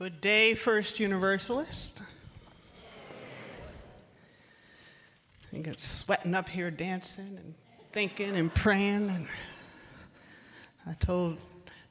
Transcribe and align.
Good 0.00 0.22
day, 0.22 0.54
First 0.54 0.98
Universalist. 0.98 2.00
I 5.52 5.58
get 5.58 5.78
sweating 5.78 6.34
up 6.34 6.48
here 6.48 6.70
dancing 6.70 7.36
and 7.36 7.54
thinking 7.92 8.34
and 8.34 8.54
praying. 8.54 9.10
And 9.10 9.28
I 10.86 10.94
told 10.94 11.38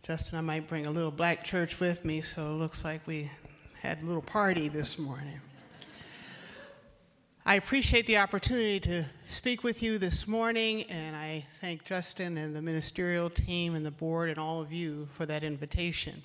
Justin 0.02 0.40
I 0.40 0.42
might 0.42 0.68
bring 0.68 0.88
a 0.88 0.90
little 0.90 1.12
black 1.12 1.44
church 1.44 1.80
with 1.80 2.04
me, 2.04 2.22
so 2.22 2.48
it 2.48 2.54
looks 2.54 2.84
like 2.84 3.06
we 3.06 3.30
had 3.80 4.02
a 4.02 4.06
little 4.08 4.24
party 4.24 4.70
this 4.70 4.98
morning. 4.98 5.40
I 7.46 7.58
appreciate 7.58 8.08
the 8.08 8.18
opportunity 8.18 8.80
to 8.80 9.06
speak 9.28 9.64
with 9.64 9.84
you 9.84 10.00
this 10.00 10.28
morning, 10.28 10.82
and 10.86 11.16
I 11.16 11.46
thank 11.62 11.84
Justin 11.84 12.40
and 12.40 12.56
the 12.56 12.62
ministerial 12.64 13.30
team 13.30 13.76
and 13.76 13.86
the 13.86 13.92
board 13.92 14.32
and 14.32 14.40
all 14.40 14.62
of 14.62 14.74
you 14.74 15.08
for 15.14 15.28
that 15.28 15.44
invitation. 15.44 16.24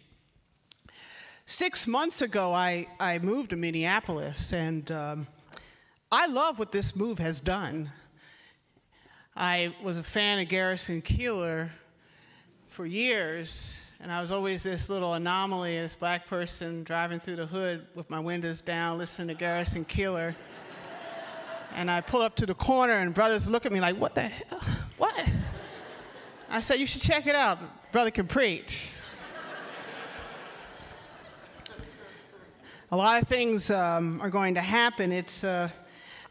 Six 1.47 1.87
months 1.87 2.23
ago, 2.23 2.55
I, 2.55 2.87
I 2.99 3.19
moved 3.19 3.51
to 3.51 3.57
Minneapolis, 3.57 4.55
and 4.55 4.91
um, 4.91 5.27
I 6.11 6.27
love 6.27 6.59
what 6.59 6.73
this 6.73 6.97
move 6.97 7.19
has 7.19 7.39
done. 7.43 7.91
I 9.37 9.75
was 9.83 9.99
a 9.99 10.02
fan 10.02 10.38
of 10.38 10.49
Garrison 10.49 11.02
Keillor 11.02 11.69
for 12.69 12.87
years, 12.87 13.77
and 14.01 14.11
I 14.11 14.23
was 14.23 14.30
always 14.30 14.62
this 14.62 14.88
little 14.88 15.12
anomaly, 15.12 15.79
this 15.79 15.95
black 15.95 16.27
person 16.27 16.83
driving 16.83 17.21
through 17.21 17.37
the 17.37 17.47
hood 17.47 17.88
with 17.95 18.09
my 18.09 18.21
windows 18.21 18.63
down, 18.63 18.97
listening 18.97 19.29
to 19.29 19.35
Garrison 19.35 19.85
Keillor. 19.85 20.35
and 21.74 21.91
I 21.91 22.01
pull 22.01 22.23
up 22.23 22.37
to 22.37 22.47
the 22.47 22.55
corner, 22.55 22.95
and 22.95 23.13
brothers 23.13 23.51
look 23.51 23.66
at 23.66 23.73
me 23.73 23.80
like, 23.80 23.97
What 23.97 24.15
the 24.15 24.23
hell? 24.23 24.61
What? 24.97 25.30
I 26.49 26.61
said, 26.61 26.80
You 26.80 26.87
should 26.87 27.02
check 27.02 27.27
it 27.27 27.35
out. 27.35 27.59
Brother 27.93 28.11
can 28.11 28.27
preach. 28.27 28.94
A 32.95 32.97
lot 32.97 33.21
of 33.21 33.27
things 33.27 33.73
um, 33.73 34.21
are 34.21 34.30
going 34.30 34.55
to 34.55 34.61
happen. 34.61 35.11
It's 35.11 35.43
uh, 35.43 35.69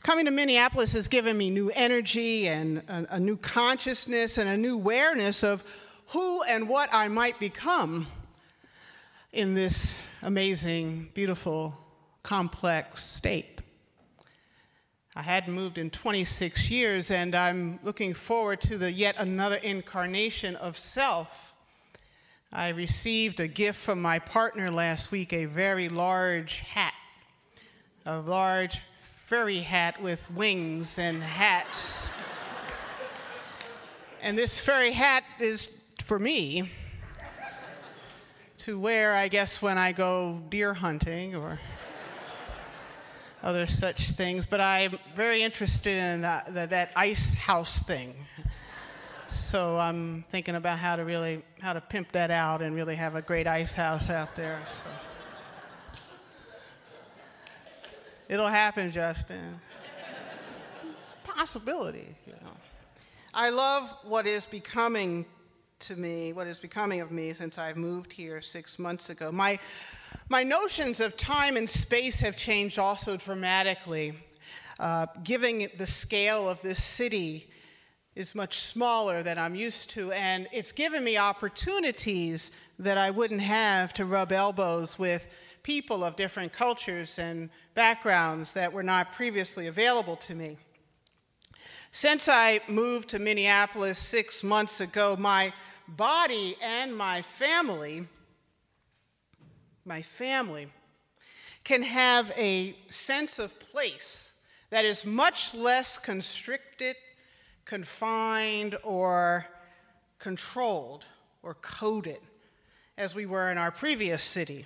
coming 0.02 0.24
to 0.28 0.32
Minneapolis 0.32 0.94
has 0.94 1.10
given 1.10 1.38
me 1.38 1.50
new 1.50 1.70
energy 1.72 2.48
and 2.48 2.78
a, 2.88 3.16
a, 3.16 3.20
new 3.20 3.36
consciousness 3.36 4.38
and 4.38 4.48
a 4.48 4.56
new 4.56 4.76
awareness 4.76 5.44
of 5.44 5.62
who 6.08 6.42
and 6.44 6.70
what 6.70 6.88
I 6.94 7.10
might 7.10 7.38
become 7.38 8.08
in 9.34 9.54
this 9.54 9.94
amazing, 10.22 11.10
beautiful, 11.14 11.78
complex 12.24 13.04
state. 13.04 13.59
I 15.18 15.22
hadn't 15.22 15.54
moved 15.54 15.78
in 15.78 15.90
26 15.90 16.72
years, 16.72 17.12
and 17.12 17.36
I'm 17.36 17.78
looking 17.84 18.14
forward 18.14 18.62
to 18.62 18.78
the 18.78 18.90
yet 18.90 19.16
another 19.18 19.58
incarnation 19.58 20.56
of 20.56 20.78
self 20.78 21.53
I 22.56 22.70
received 22.70 23.40
a 23.40 23.48
gift 23.48 23.80
from 23.80 24.00
my 24.00 24.20
partner 24.20 24.70
last 24.70 25.12
week 25.12 25.34
a 25.34 25.46
very 25.46 25.90
large 25.90 26.59
hat, 26.59 26.94
a 28.06 28.20
large 28.20 28.80
furry 29.26 29.62
hat 29.62 30.00
with 30.00 30.30
wings 30.30 31.00
and 31.00 31.24
hats. 31.24 32.09
and 34.22 34.38
this 34.38 34.59
furry 34.59 34.92
hat 34.92 35.24
is 35.40 35.72
for 36.04 36.20
me 36.20 36.70
to 38.59 38.78
wear, 38.78 39.16
I 39.16 39.30
guess, 39.30 39.59
when 39.59 39.80
I 39.80 39.92
go 39.92 40.40
deer 40.50 40.76
hunting 40.76 41.36
or 41.36 41.59
other 43.42 43.66
such 43.66 44.12
things. 44.12 44.46
But 44.46 44.62
I'm 44.62 45.00
very 45.16 45.42
interested 45.42 45.98
in 45.98 46.24
uh, 46.24 46.44
that, 46.50 46.70
that 46.70 46.94
ice 46.96 47.34
house 47.34 47.81
thing. 47.81 48.14
So 49.34 49.80
I'm 49.80 50.23
thinking 50.30 50.53
about 50.56 50.78
how 50.78 50.95
to 50.95 51.03
really 51.03 51.42
how 51.59 51.73
to 51.73 51.81
pimp 51.81 52.12
that 52.12 52.30
out 52.30 52.62
and 52.62 52.76
really 52.76 52.95
have 52.95 53.16
a 53.16 53.22
great 53.22 53.48
ice 53.48 53.73
house 53.73 54.09
out 54.12 54.36
there. 54.36 54.62
So. 54.67 54.84
It'll 58.30 58.48
happen, 58.48 58.92
Justin. 58.92 59.59
It's 61.00 61.14
a 61.14 61.28
possibility, 61.28 62.16
you 62.28 62.34
know. 62.44 62.52
I 63.34 63.50
love 63.50 63.90
what 64.03 64.28
is 64.28 64.46
becoming 64.46 65.25
to 65.79 65.96
me, 65.96 66.31
what 66.31 66.46
is 66.46 66.59
becoming 66.59 67.02
of 67.02 67.12
me 67.12 67.34
since 67.34 67.58
I've 67.58 67.78
moved 67.78 68.13
here 68.13 68.40
six 68.40 68.78
months 68.78 69.09
ago. 69.09 69.31
My, 69.31 69.58
my 70.29 70.44
notions 70.44 71.00
of 71.00 71.18
time 71.18 71.58
and 71.58 71.68
space 71.68 72.19
have 72.19 72.35
changed 72.35 72.78
also 72.78 73.18
dramatically. 73.18 74.13
Uh, 74.79 75.08
giving 75.24 75.69
the 75.78 75.88
scale 75.88 76.47
of 76.47 76.62
this 76.62 76.84
city 76.84 77.50
is 78.16 78.35
much 78.35 78.59
smaller 78.59 79.24
than 79.24 79.38
I'm 79.38 79.56
used 79.56 79.90
to, 79.91 80.12
and 80.12 80.47
it's 80.51 80.72
given 80.72 81.03
me 81.03 81.18
opportunities 81.18 82.51
that 82.78 82.97
I 82.97 83.09
wouldn't 83.09 83.41
have 83.41 83.94
to 83.94 84.06
rub 84.06 84.31
elbows 84.31 85.00
with 85.00 85.28
people 85.63 86.03
of 86.03 86.16
different 86.16 86.53
cultures 86.53 87.18
and 87.18 87.50
backgrounds 87.73 88.53
that 88.53 88.72
were 88.72 88.84
not 88.84 89.13
previously 89.13 89.68
available 89.68 90.16
to 90.18 90.35
me. 90.35 90.57
Since 91.91 92.28
I 92.28 92.59
moved 92.68 93.09
to 93.09 93.19
Minneapolis 93.19 94.00
six 94.00 94.44
months 94.44 94.81
ago, 94.81 95.16
my 95.18 95.53
body 95.88 96.57
and 96.62 96.96
my 96.96 97.22
family, 97.22 98.07
my 99.85 100.02
family, 100.02 100.68
can 101.63 101.81
have 101.81 102.31
a 102.35 102.75
sense 102.90 103.40
of 103.40 103.57
place 103.59 104.34
that 104.69 104.85
is 104.85 105.06
much 105.06 105.53
less 105.53 105.97
constricted 105.97 106.96
confined 107.73 108.78
or 108.84 109.47
controlled 110.19 111.06
or 111.41 111.56
coded 111.56 112.19
as 113.00 113.16
we 113.16 113.25
were 113.25 113.50
in 113.50 113.57
our 113.57 113.72
previous 113.72 114.22
city. 114.22 114.63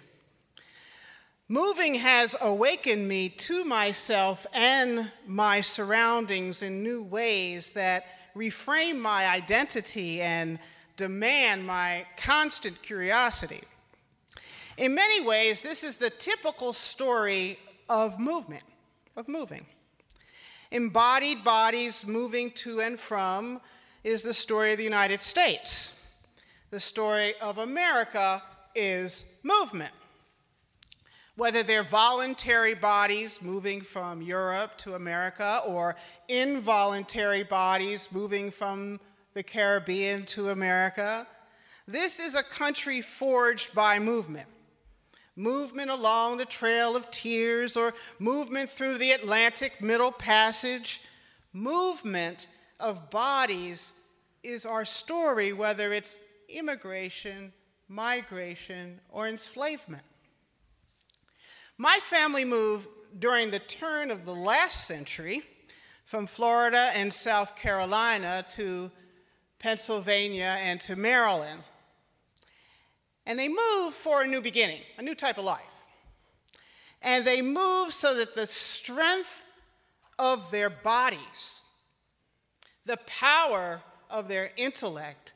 Moving 1.47 1.95
has 1.95 2.35
awakened 2.41 3.07
me 3.07 3.29
to 3.29 3.63
myself 3.63 4.45
and 4.51 5.09
my 5.25 5.61
surroundings 5.61 6.61
in 6.61 6.83
new 6.83 7.01
ways 7.01 7.71
that 7.71 8.03
reframe 8.35 8.99
my 8.99 9.25
identity 9.25 10.21
and 10.21 10.59
demand 10.97 11.65
my 11.65 12.05
constant 12.17 12.83
curiosity. 12.83 13.61
In 14.75 14.93
many 14.93 15.21
ways, 15.21 15.61
this 15.61 15.81
is 15.81 15.95
the 15.95 16.09
typical 16.09 16.73
story 16.73 17.57
of 17.87 18.19
movement, 18.19 18.65
of 19.15 19.29
moving. 19.29 19.65
Embodied 20.71 21.43
bodies 21.43 22.05
moving 22.05 22.51
to 22.51 22.81
and 22.81 22.99
from 22.99 23.61
is 24.03 24.21
the 24.21 24.33
story 24.33 24.71
of 24.71 24.77
the 24.77 24.83
United 24.83 25.21
States. 25.21 25.97
The 26.71 26.79
story 26.79 27.33
of 27.39 27.57
America 27.57 28.43
is 28.75 29.23
movement. 29.43 29.93
Whether 31.35 31.63
they're 31.63 31.83
voluntary 31.83 32.73
bodies 32.73 33.41
moving 33.41 33.79
from 33.79 34.21
Europe 34.21 34.77
to 34.79 34.95
America 34.95 35.61
or 35.65 35.95
involuntary 36.27 37.43
bodies 37.43 38.09
moving 38.11 38.51
from 38.51 38.99
the 39.33 39.43
Caribbean 39.43 40.25
to 40.25 40.49
America, 40.49 41.27
this 41.87 42.19
is 42.19 42.35
a 42.35 42.43
country 42.43 43.01
forged 43.01 43.73
by 43.73 43.99
movement 43.99 44.47
movement 45.37 45.91
along 45.91 46.37
the 46.37 46.45
Trail 46.45 46.95
of 46.95 47.09
Tears, 47.11 47.77
or 47.77 47.93
movement 48.19 48.69
through 48.69 48.97
the 48.97 49.11
Atlantic 49.11 49.81
Middle 49.81 50.11
Passage. 50.11 50.99
Movement 51.53 52.47
of 52.79 53.09
bodies 53.09 53.93
is 54.43 54.65
our 54.65 54.83
story, 54.83 55.53
whether 55.53 55.93
it's 55.93 56.17
immigration, 56.49 57.53
migration, 57.87 58.99
or 59.09 59.27
enslavement. 59.27 60.03
My 61.77 61.99
family 62.01 62.43
moved 62.43 62.87
during 63.19 63.51
the 63.51 63.59
turn 63.59 64.09
of 64.09 64.25
the 64.25 64.33
last 64.33 64.87
century 64.87 65.43
from 66.05 66.25
Florida 66.25 66.89
and 66.95 67.13
South 67.13 67.55
Carolina 67.55 68.43
to 68.49 68.89
Pennsylvania 69.59 70.57
and 70.59 70.81
to 70.81 70.95
Maryland 70.95 71.61
and 73.27 73.37
they 73.37 73.49
move 73.49 73.93
for 73.93 74.23
a 74.23 74.27
new 74.27 74.41
beginning, 74.41 74.81
a 74.97 75.01
new 75.03 75.13
type 75.13 75.37
of 75.37 75.43
life. 75.43 75.61
And 77.01 77.27
they 77.27 77.41
move 77.41 77.93
so 77.93 78.15
that 78.15 78.33
the 78.33 78.47
strength 78.47 79.45
of 80.17 80.49
their 80.49 80.69
bodies, 80.69 81.61
the 82.85 82.97
power 83.05 83.81
of 84.09 84.29
their 84.29 84.51
intellect, 84.55 85.33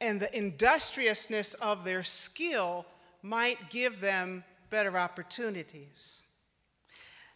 and 0.00 0.18
the 0.20 0.36
industriousness 0.36 1.54
of 1.54 1.84
their 1.84 2.02
skill 2.02 2.84
might 3.22 3.70
give 3.70 4.00
them 4.00 4.42
better 4.68 4.98
opportunities. 4.98 6.22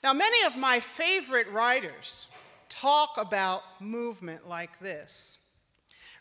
Now, 0.03 0.13
many 0.13 0.45
of 0.45 0.57
my 0.57 0.81
favorite 0.81 1.49
writers 1.51 2.27
talk 2.69 3.17
about 3.17 3.63
movement 3.81 4.49
like 4.49 4.81
this. 4.81 5.39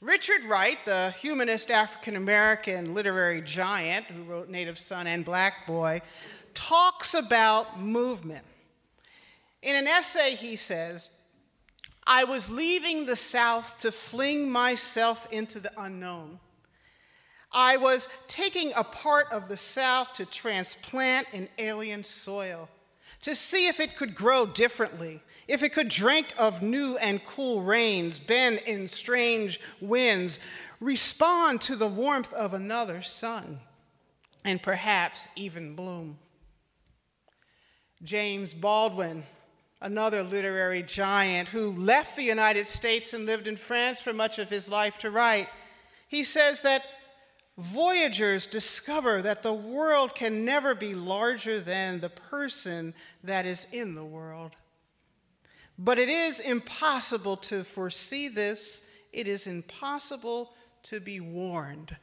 Richard 0.04 0.44
Wright, 0.44 0.78
the 0.84 1.12
humanist 1.22 1.72
African 1.72 2.18
American 2.18 2.94
literary 2.94 3.42
giant 3.42 4.06
who 4.08 4.24
wrote 4.24 4.50
Native 4.50 4.78
Son 4.78 5.08
and 5.08 5.24
Black 5.24 5.66
Boy, 5.66 6.02
talks 6.54 7.14
about 7.14 7.80
movement. 7.80 8.44
In 9.62 9.78
an 9.78 9.88
essay, 9.88 10.36
he 10.36 10.58
says, 10.58 11.12
I 12.06 12.26
was 12.26 12.52
leaving 12.52 13.06
the 13.06 13.16
South 13.16 13.80
to 13.80 13.94
fling 13.94 14.52
myself 14.52 15.32
into 15.32 15.62
the 15.62 15.72
unknown. 15.78 16.38
I 17.54 17.78
was 17.78 18.10
taking 18.28 18.74
a 18.76 18.84
part 18.84 19.32
of 19.32 19.48
the 19.48 19.56
South 19.56 20.12
to 20.16 20.26
transplant 20.26 21.28
in 21.32 21.48
alien 21.58 22.04
soil, 22.04 22.68
to 23.22 23.36
see 23.36 23.68
if 23.68 23.80
it 23.80 23.96
could 23.96 24.16
grow 24.16 24.46
differently, 24.48 25.22
if 25.48 25.64
it 25.64 25.74
could 25.74 25.90
drink 25.90 26.34
of 26.38 26.62
new 26.62 26.98
and 26.98 27.24
cool 27.26 27.62
rains, 27.62 28.20
bend 28.20 28.60
in 28.66 28.88
strange 28.88 29.60
winds, 29.82 30.40
respond 30.80 31.62
to 31.62 31.76
the 31.76 31.88
warmth 31.88 32.32
of 32.34 32.54
another 32.54 33.02
sun, 33.02 33.60
and 34.46 34.62
perhaps 34.62 35.28
even 35.36 35.76
bloom. 35.76 36.18
James 38.04 38.54
Baldwin, 38.54 39.24
another 39.82 40.24
literary 40.24 40.84
giant 40.84 41.50
who 41.50 41.72
left 41.74 42.16
the 42.16 42.24
United 42.24 42.68
States 42.68 43.14
and 43.14 43.26
lived 43.26 43.48
in 43.48 43.56
France 43.56 44.02
for 44.02 44.14
much 44.14 44.40
of 44.40 44.50
his 44.50 44.70
life 44.70 44.98
to 44.98 45.12
write, 45.12 45.48
he 46.08 46.24
says 46.24 46.62
that 46.62 46.84
voyagers 47.58 48.48
discover 48.48 49.22
that 49.22 49.44
the 49.44 49.54
world 49.54 50.16
can 50.16 50.44
never 50.44 50.74
be 50.74 50.96
larger 50.96 51.60
than 51.60 52.00
the 52.00 52.10
person 52.10 52.94
that 53.24 53.46
is 53.46 53.68
in 53.72 53.96
the 53.96 54.06
world. 54.06 54.56
But 55.78 56.00
it 56.00 56.10
is 56.10 56.40
impossible 56.40 57.38
to 57.38 57.64
foresee 57.64 58.28
this, 58.28 58.84
it 59.12 59.28
is 59.28 59.48
impossible 59.48 60.54
to 60.84 61.00
be 61.00 61.20
warned. 61.20 61.96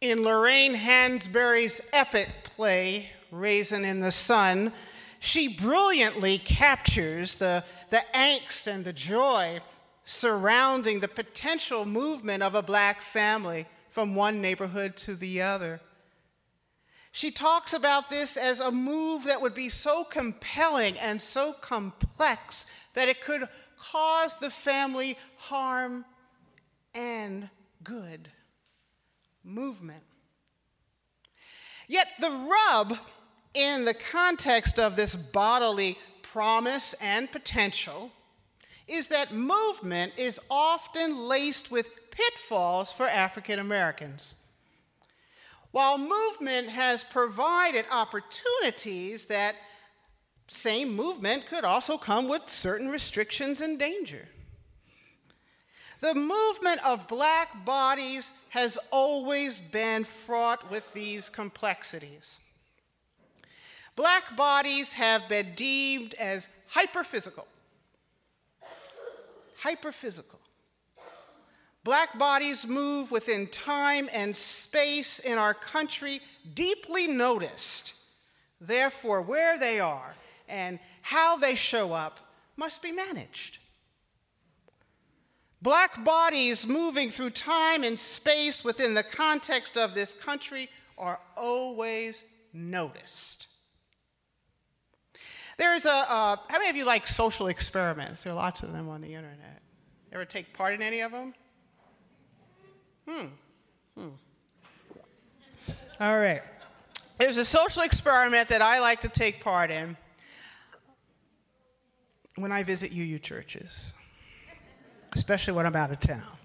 In 0.00 0.22
Lorraine 0.22 0.74
Hansberry's 0.74 1.80
epic 1.92 2.28
play, 2.42 3.10
Raisin 3.30 3.84
in 3.84 4.00
the 4.00 4.10
Sun, 4.10 4.72
she 5.20 5.46
brilliantly 5.46 6.38
captures 6.38 7.36
the, 7.36 7.64
the 7.90 8.02
angst 8.12 8.66
and 8.66 8.84
the 8.84 8.92
joy 8.92 9.60
surrounding 10.04 10.98
the 10.98 11.06
potential 11.06 11.84
movement 11.84 12.42
of 12.42 12.56
a 12.56 12.62
black 12.62 13.00
family 13.00 13.66
from 13.88 14.16
one 14.16 14.40
neighborhood 14.40 14.96
to 14.96 15.14
the 15.14 15.40
other. 15.40 15.80
She 17.12 17.30
talks 17.30 17.74
about 17.74 18.08
this 18.08 18.38
as 18.38 18.60
a 18.60 18.72
move 18.72 19.24
that 19.24 19.40
would 19.40 19.54
be 19.54 19.68
so 19.68 20.02
compelling 20.02 20.98
and 20.98 21.20
so 21.20 21.52
complex 21.52 22.66
that 22.94 23.08
it 23.08 23.20
could 23.20 23.48
cause 23.78 24.36
the 24.36 24.48
family 24.48 25.18
harm 25.36 26.06
and 26.94 27.50
good. 27.84 28.28
Movement. 29.44 30.02
Yet 31.86 32.06
the 32.18 32.30
rub 32.30 32.96
in 33.52 33.84
the 33.84 33.94
context 33.94 34.78
of 34.78 34.96
this 34.96 35.14
bodily 35.14 35.98
promise 36.22 36.94
and 36.94 37.30
potential 37.30 38.10
is 38.88 39.08
that 39.08 39.34
movement 39.34 40.14
is 40.16 40.40
often 40.48 41.16
laced 41.28 41.70
with 41.70 41.90
pitfalls 42.10 42.90
for 42.90 43.06
African 43.06 43.58
Americans. 43.58 44.34
While 45.72 45.98
movement 45.98 46.68
has 46.68 47.02
provided 47.02 47.86
opportunities, 47.90 49.26
that 49.26 49.56
same 50.46 50.94
movement 50.94 51.46
could 51.46 51.64
also 51.64 51.96
come 51.96 52.28
with 52.28 52.42
certain 52.48 52.90
restrictions 52.90 53.62
and 53.62 53.78
danger. 53.78 54.28
The 56.00 56.14
movement 56.14 56.84
of 56.84 57.08
black 57.08 57.64
bodies 57.64 58.32
has 58.50 58.76
always 58.90 59.60
been 59.60 60.04
fraught 60.04 60.70
with 60.70 60.92
these 60.92 61.30
complexities. 61.30 62.38
Black 63.96 64.36
bodies 64.36 64.92
have 64.94 65.28
been 65.28 65.54
deemed 65.54 66.14
as 66.14 66.48
hyperphysical. 66.74 67.44
Hyperphysical. 69.62 70.41
Black 71.84 72.16
bodies 72.16 72.66
move 72.66 73.10
within 73.10 73.48
time 73.48 74.08
and 74.12 74.34
space 74.34 75.18
in 75.18 75.36
our 75.36 75.54
country, 75.54 76.20
deeply 76.54 77.08
noticed. 77.08 77.94
Therefore, 78.60 79.22
where 79.22 79.58
they 79.58 79.80
are 79.80 80.14
and 80.48 80.78
how 81.00 81.36
they 81.36 81.56
show 81.56 81.92
up 81.92 82.20
must 82.56 82.82
be 82.82 82.92
managed. 82.92 83.58
Black 85.60 86.04
bodies 86.04 86.66
moving 86.66 87.10
through 87.10 87.30
time 87.30 87.82
and 87.84 87.98
space 87.98 88.64
within 88.64 88.94
the 88.94 89.02
context 89.02 89.76
of 89.76 89.94
this 89.94 90.12
country 90.12 90.68
are 90.98 91.20
always 91.36 92.24
noticed. 92.52 93.48
There's 95.58 95.84
a, 95.84 95.92
uh, 95.92 96.36
how 96.48 96.58
many 96.58 96.70
of 96.70 96.76
you 96.76 96.84
like 96.84 97.06
social 97.06 97.48
experiments? 97.48 98.22
There 98.22 98.32
are 98.32 98.36
lots 98.36 98.62
of 98.62 98.72
them 98.72 98.88
on 98.88 99.00
the 99.00 99.14
internet. 99.14 99.62
Ever 100.12 100.24
take 100.24 100.52
part 100.52 100.74
in 100.74 100.82
any 100.82 101.00
of 101.00 101.12
them? 101.12 101.34
Hmm. 103.08 103.26
Hmm. 103.98 104.08
All 106.00 106.18
right. 106.18 106.42
There's 107.18 107.36
a 107.36 107.44
social 107.44 107.82
experiment 107.82 108.48
that 108.48 108.62
I 108.62 108.80
like 108.80 109.00
to 109.02 109.08
take 109.08 109.40
part 109.40 109.70
in 109.70 109.96
when 112.36 112.50
I 112.50 112.62
visit 112.62 112.92
UU 112.92 113.18
churches, 113.18 113.92
especially 115.14 115.54
when 115.54 115.66
I'm 115.66 115.76
out 115.76 115.92
of 115.92 116.00
town. 116.00 116.36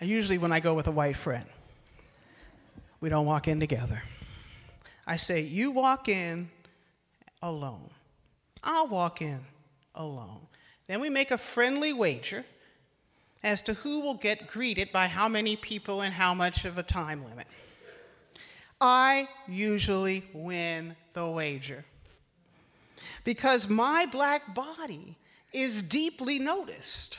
Usually 0.00 0.38
when 0.38 0.52
I 0.52 0.60
go 0.60 0.74
with 0.74 0.86
a 0.86 0.90
white 0.90 1.16
friend. 1.16 1.44
We 3.00 3.08
don't 3.08 3.26
walk 3.26 3.48
in 3.48 3.60
together. 3.60 4.02
I 5.06 5.16
say, 5.16 5.40
You 5.42 5.70
walk 5.70 6.08
in 6.08 6.50
alone. 7.42 7.90
I'll 8.62 8.86
walk 8.86 9.20
in 9.20 9.40
alone. 9.94 10.46
Then 10.86 11.00
we 11.00 11.10
make 11.10 11.30
a 11.30 11.38
friendly 11.38 11.92
wager 11.92 12.44
as 13.42 13.62
to 13.62 13.74
who 13.74 14.00
will 14.00 14.14
get 14.14 14.46
greeted 14.46 14.92
by 14.92 15.06
how 15.06 15.28
many 15.28 15.56
people 15.56 16.02
and 16.02 16.12
how 16.12 16.34
much 16.34 16.64
of 16.64 16.78
a 16.78 16.82
time 16.82 17.24
limit. 17.24 17.46
I 18.80 19.28
usually 19.46 20.24
win 20.32 20.96
the 21.12 21.26
wager 21.26 21.84
because 23.24 23.68
my 23.68 24.06
black 24.06 24.54
body 24.54 25.16
is 25.52 25.82
deeply 25.82 26.38
noticed. 26.38 27.18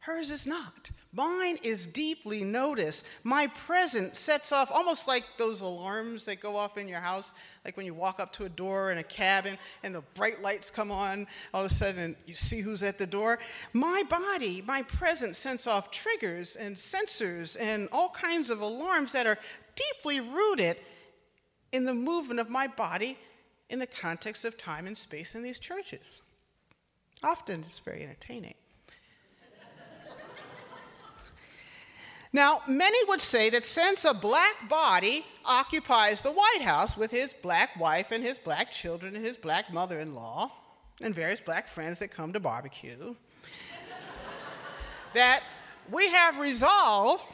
Hers 0.00 0.30
is 0.30 0.46
not. 0.46 0.90
Mine 1.14 1.58
is 1.62 1.86
deeply 1.86 2.42
noticed. 2.42 3.06
My 3.22 3.46
presence 3.48 4.18
sets 4.18 4.50
off 4.50 4.70
almost 4.70 5.06
like 5.06 5.24
those 5.36 5.60
alarms 5.60 6.24
that 6.24 6.40
go 6.40 6.56
off 6.56 6.78
in 6.78 6.88
your 6.88 7.00
house, 7.00 7.34
like 7.66 7.76
when 7.76 7.84
you 7.84 7.92
walk 7.92 8.18
up 8.18 8.32
to 8.34 8.46
a 8.46 8.48
door 8.48 8.92
in 8.92 8.98
a 8.98 9.02
cabin 9.02 9.58
and 9.82 9.94
the 9.94 10.00
bright 10.14 10.40
lights 10.40 10.70
come 10.70 10.90
on, 10.90 11.26
all 11.52 11.66
of 11.66 11.70
a 11.70 11.74
sudden 11.74 12.16
you 12.26 12.34
see 12.34 12.60
who's 12.60 12.82
at 12.82 12.96
the 12.96 13.06
door. 13.06 13.38
My 13.74 14.02
body, 14.08 14.62
my 14.66 14.82
presence 14.84 15.36
sets 15.36 15.66
off 15.66 15.90
triggers 15.90 16.56
and 16.56 16.74
sensors 16.74 17.60
and 17.60 17.90
all 17.92 18.08
kinds 18.08 18.48
of 18.48 18.62
alarms 18.62 19.12
that 19.12 19.26
are 19.26 19.36
deeply 19.76 20.20
rooted 20.20 20.78
in 21.72 21.84
the 21.84 21.94
movement 21.94 22.40
of 22.40 22.48
my 22.48 22.66
body 22.66 23.18
in 23.68 23.78
the 23.78 23.86
context 23.86 24.46
of 24.46 24.56
time 24.56 24.86
and 24.86 24.96
space 24.96 25.34
in 25.34 25.42
these 25.42 25.58
churches. 25.58 26.22
Often 27.22 27.64
it's 27.66 27.80
very 27.80 28.02
entertaining. 28.02 28.54
Now, 32.32 32.62
many 32.66 32.96
would 33.08 33.20
say 33.20 33.50
that 33.50 33.64
since 33.64 34.04
a 34.04 34.14
black 34.14 34.68
body 34.68 35.26
occupies 35.44 36.22
the 36.22 36.32
White 36.32 36.62
House 36.62 36.96
with 36.96 37.10
his 37.10 37.34
black 37.34 37.78
wife 37.78 38.10
and 38.10 38.24
his 38.24 38.38
black 38.38 38.70
children 38.70 39.14
and 39.14 39.24
his 39.24 39.36
black 39.36 39.72
mother 39.72 40.00
in 40.00 40.14
law 40.14 40.50
and 41.02 41.14
various 41.14 41.40
black 41.40 41.68
friends 41.68 41.98
that 41.98 42.08
come 42.08 42.32
to 42.32 42.40
barbecue, 42.40 43.14
that 45.14 45.42
we 45.90 46.08
have 46.08 46.38
resolved 46.38 47.24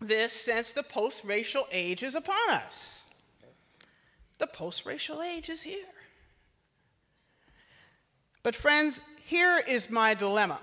this 0.00 0.34
since 0.34 0.72
the 0.72 0.82
post 0.82 1.24
racial 1.24 1.66
age 1.72 2.02
is 2.02 2.14
upon 2.14 2.50
us. 2.50 3.06
The 4.38 4.46
post 4.46 4.84
racial 4.84 5.22
age 5.22 5.48
is 5.48 5.62
here. 5.62 5.86
But, 8.42 8.54
friends, 8.54 9.00
here 9.24 9.60
is 9.66 9.90
my 9.90 10.14
dilemma. 10.14 10.60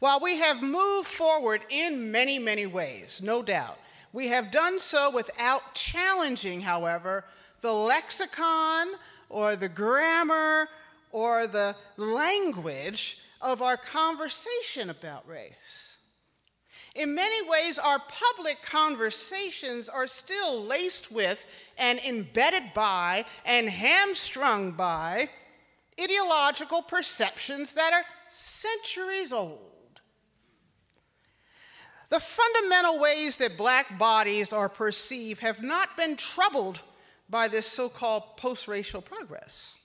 While 0.00 0.20
we 0.20 0.36
have 0.36 0.62
moved 0.62 1.08
forward 1.08 1.62
in 1.70 2.12
many, 2.12 2.38
many 2.38 2.66
ways, 2.66 3.20
no 3.22 3.42
doubt, 3.42 3.78
we 4.12 4.28
have 4.28 4.50
done 4.50 4.78
so 4.78 5.10
without 5.10 5.74
challenging, 5.74 6.60
however, 6.60 7.24
the 7.60 7.72
lexicon 7.72 8.88
or 9.28 9.56
the 9.56 9.68
grammar 9.68 10.68
or 11.10 11.46
the 11.46 11.74
language 11.96 13.18
of 13.40 13.60
our 13.60 13.76
conversation 13.76 14.90
about 14.90 15.28
race. 15.28 15.96
In 16.94 17.14
many 17.14 17.48
ways, 17.48 17.78
our 17.78 18.00
public 18.00 18.62
conversations 18.62 19.88
are 19.88 20.06
still 20.06 20.64
laced 20.64 21.12
with 21.12 21.44
and 21.76 21.98
embedded 22.00 22.72
by 22.74 23.24
and 23.44 23.68
hamstrung 23.68 24.72
by 24.72 25.28
ideological 26.00 26.82
perceptions 26.82 27.74
that 27.74 27.92
are 27.92 28.04
centuries 28.28 29.32
old. 29.32 29.77
The 32.10 32.20
fundamental 32.20 32.98
ways 32.98 33.36
that 33.36 33.56
black 33.56 33.98
bodies 33.98 34.52
are 34.52 34.68
perceived 34.68 35.40
have 35.40 35.62
not 35.62 35.96
been 35.96 36.16
troubled 36.16 36.80
by 37.28 37.48
this 37.48 37.66
so 37.66 37.88
called 37.88 38.36
post 38.36 38.66
racial 38.66 39.02
progress. 39.02 39.76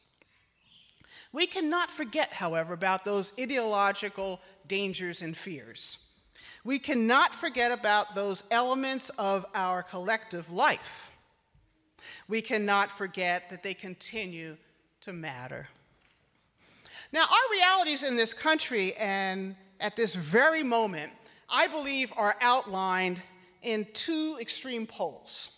We 1.34 1.48
cannot 1.48 1.92
forget, 1.92 2.32
however, 2.32 2.74
about 2.74 3.04
those 3.04 3.34
ideological 3.40 4.40
dangers 4.68 5.22
and 5.22 5.36
fears. 5.36 5.98
We 6.64 6.80
cannot 6.80 7.36
forget 7.36 7.72
about 7.72 8.16
those 8.16 8.44
elements 8.52 9.10
of 9.18 9.46
our 9.54 9.84
collective 9.84 10.50
life. 10.50 11.12
We 12.28 12.42
cannot 12.42 12.92
forget 12.92 13.50
that 13.50 13.64
they 13.64 13.74
continue 13.74 14.56
to 15.02 15.12
matter. 15.12 15.68
Now, 17.12 17.24
our 17.24 17.52
realities 17.52 18.04
in 18.04 18.16
this 18.16 18.34
country 18.34 18.96
and 18.96 19.56
at 19.80 19.96
this 19.96 20.16
very 20.16 20.64
moment, 20.64 21.12
I 21.50 21.68
believe, 21.68 22.14
are 22.16 22.36
outlined 22.42 23.22
in 23.62 23.88
two 23.94 24.38
extreme 24.40 24.86
poles 24.86 25.50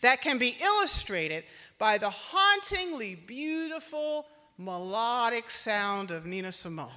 that 0.00 0.20
can 0.20 0.38
be 0.38 0.56
illustrated 0.62 1.44
by 1.78 1.98
the 1.98 2.10
hauntingly 2.10 3.14
beautiful 3.14 4.26
melodic 4.58 5.50
sound 5.50 6.10
of 6.10 6.26
Nina 6.26 6.52
Simone. 6.52 6.90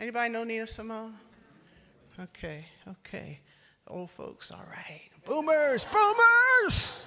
Anybody 0.00 0.32
know 0.32 0.44
Nina 0.44 0.66
Simone? 0.66 1.14
Okay, 2.18 2.64
okay. 2.88 3.40
Old 3.86 4.10
folks, 4.10 4.50
all 4.50 4.64
right. 4.70 5.02
Boomers, 5.24 5.84
boomers! 5.86 7.04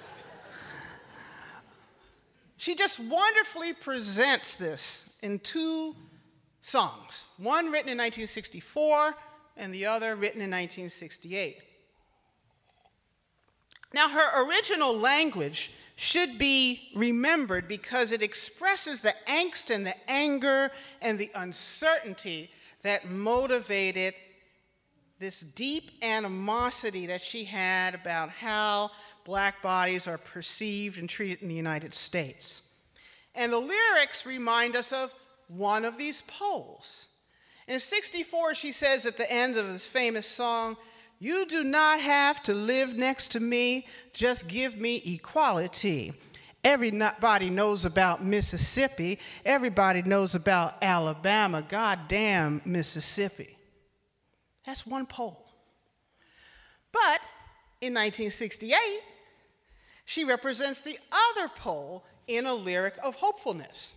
she 2.56 2.76
just 2.76 3.00
wonderfully 3.00 3.72
presents 3.72 4.54
this 4.54 5.10
in 5.22 5.40
two 5.40 5.96
songs 6.60 7.24
one 7.38 7.66
written 7.66 7.88
in 7.90 7.98
1964 7.98 9.14
and 9.56 9.72
the 9.72 9.86
other 9.86 10.16
written 10.16 10.40
in 10.40 10.50
1968. 10.50 11.58
Now, 13.94 14.08
her 14.08 14.46
original 14.46 14.96
language 14.96 15.72
should 15.96 16.38
be 16.38 16.90
remembered 16.94 17.68
because 17.68 18.12
it 18.12 18.22
expresses 18.22 19.00
the 19.00 19.14
angst 19.28 19.74
and 19.74 19.86
the 19.86 20.10
anger 20.10 20.70
and 21.00 21.18
the 21.18 21.30
uncertainty 21.34 22.50
that 22.82 23.08
motivated 23.08 24.14
this 25.18 25.40
deep 25.40 25.90
animosity 26.02 27.06
that 27.06 27.20
she 27.20 27.44
had 27.44 27.94
about 27.94 28.30
how 28.30 28.90
black 29.24 29.62
bodies 29.62 30.08
are 30.08 30.18
perceived 30.18 30.98
and 30.98 31.08
treated 31.08 31.42
in 31.42 31.48
the 31.48 31.54
United 31.54 31.94
States. 31.94 32.62
And 33.34 33.52
the 33.52 33.58
lyrics 33.58 34.26
remind 34.26 34.74
us 34.74 34.92
of 34.92 35.12
one 35.46 35.84
of 35.84 35.96
these 35.96 36.22
poles. 36.22 37.06
In 37.68 37.78
64, 37.78 38.54
she 38.54 38.72
says 38.72 39.06
at 39.06 39.16
the 39.16 39.30
end 39.30 39.56
of 39.56 39.68
this 39.68 39.86
famous 39.86 40.26
song, 40.26 40.76
You 41.18 41.46
do 41.46 41.62
not 41.62 42.00
have 42.00 42.42
to 42.44 42.54
live 42.54 42.96
next 42.96 43.32
to 43.32 43.40
me, 43.40 43.86
just 44.12 44.48
give 44.48 44.76
me 44.76 44.96
equality. 45.04 46.12
Everybody 46.64 47.50
knows 47.50 47.84
about 47.84 48.24
Mississippi. 48.24 49.18
Everybody 49.44 50.02
knows 50.02 50.36
about 50.36 50.76
Alabama. 50.80 51.62
Goddamn 51.68 52.62
Mississippi. 52.64 53.56
That's 54.64 54.86
one 54.86 55.06
pole. 55.06 55.44
But 56.92 57.20
in 57.80 57.94
1968, 57.94 58.78
she 60.04 60.24
represents 60.24 60.80
the 60.80 60.98
other 61.10 61.48
pole 61.48 62.04
in 62.28 62.46
a 62.46 62.54
lyric 62.54 62.94
of 63.02 63.16
hopefulness. 63.16 63.96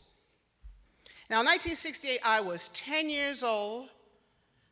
Now, 1.30 1.40
in 1.40 1.48
1968, 1.48 2.20
I 2.24 2.40
was 2.42 2.70
10 2.70 3.10
years 3.10 3.42
old. 3.42 3.90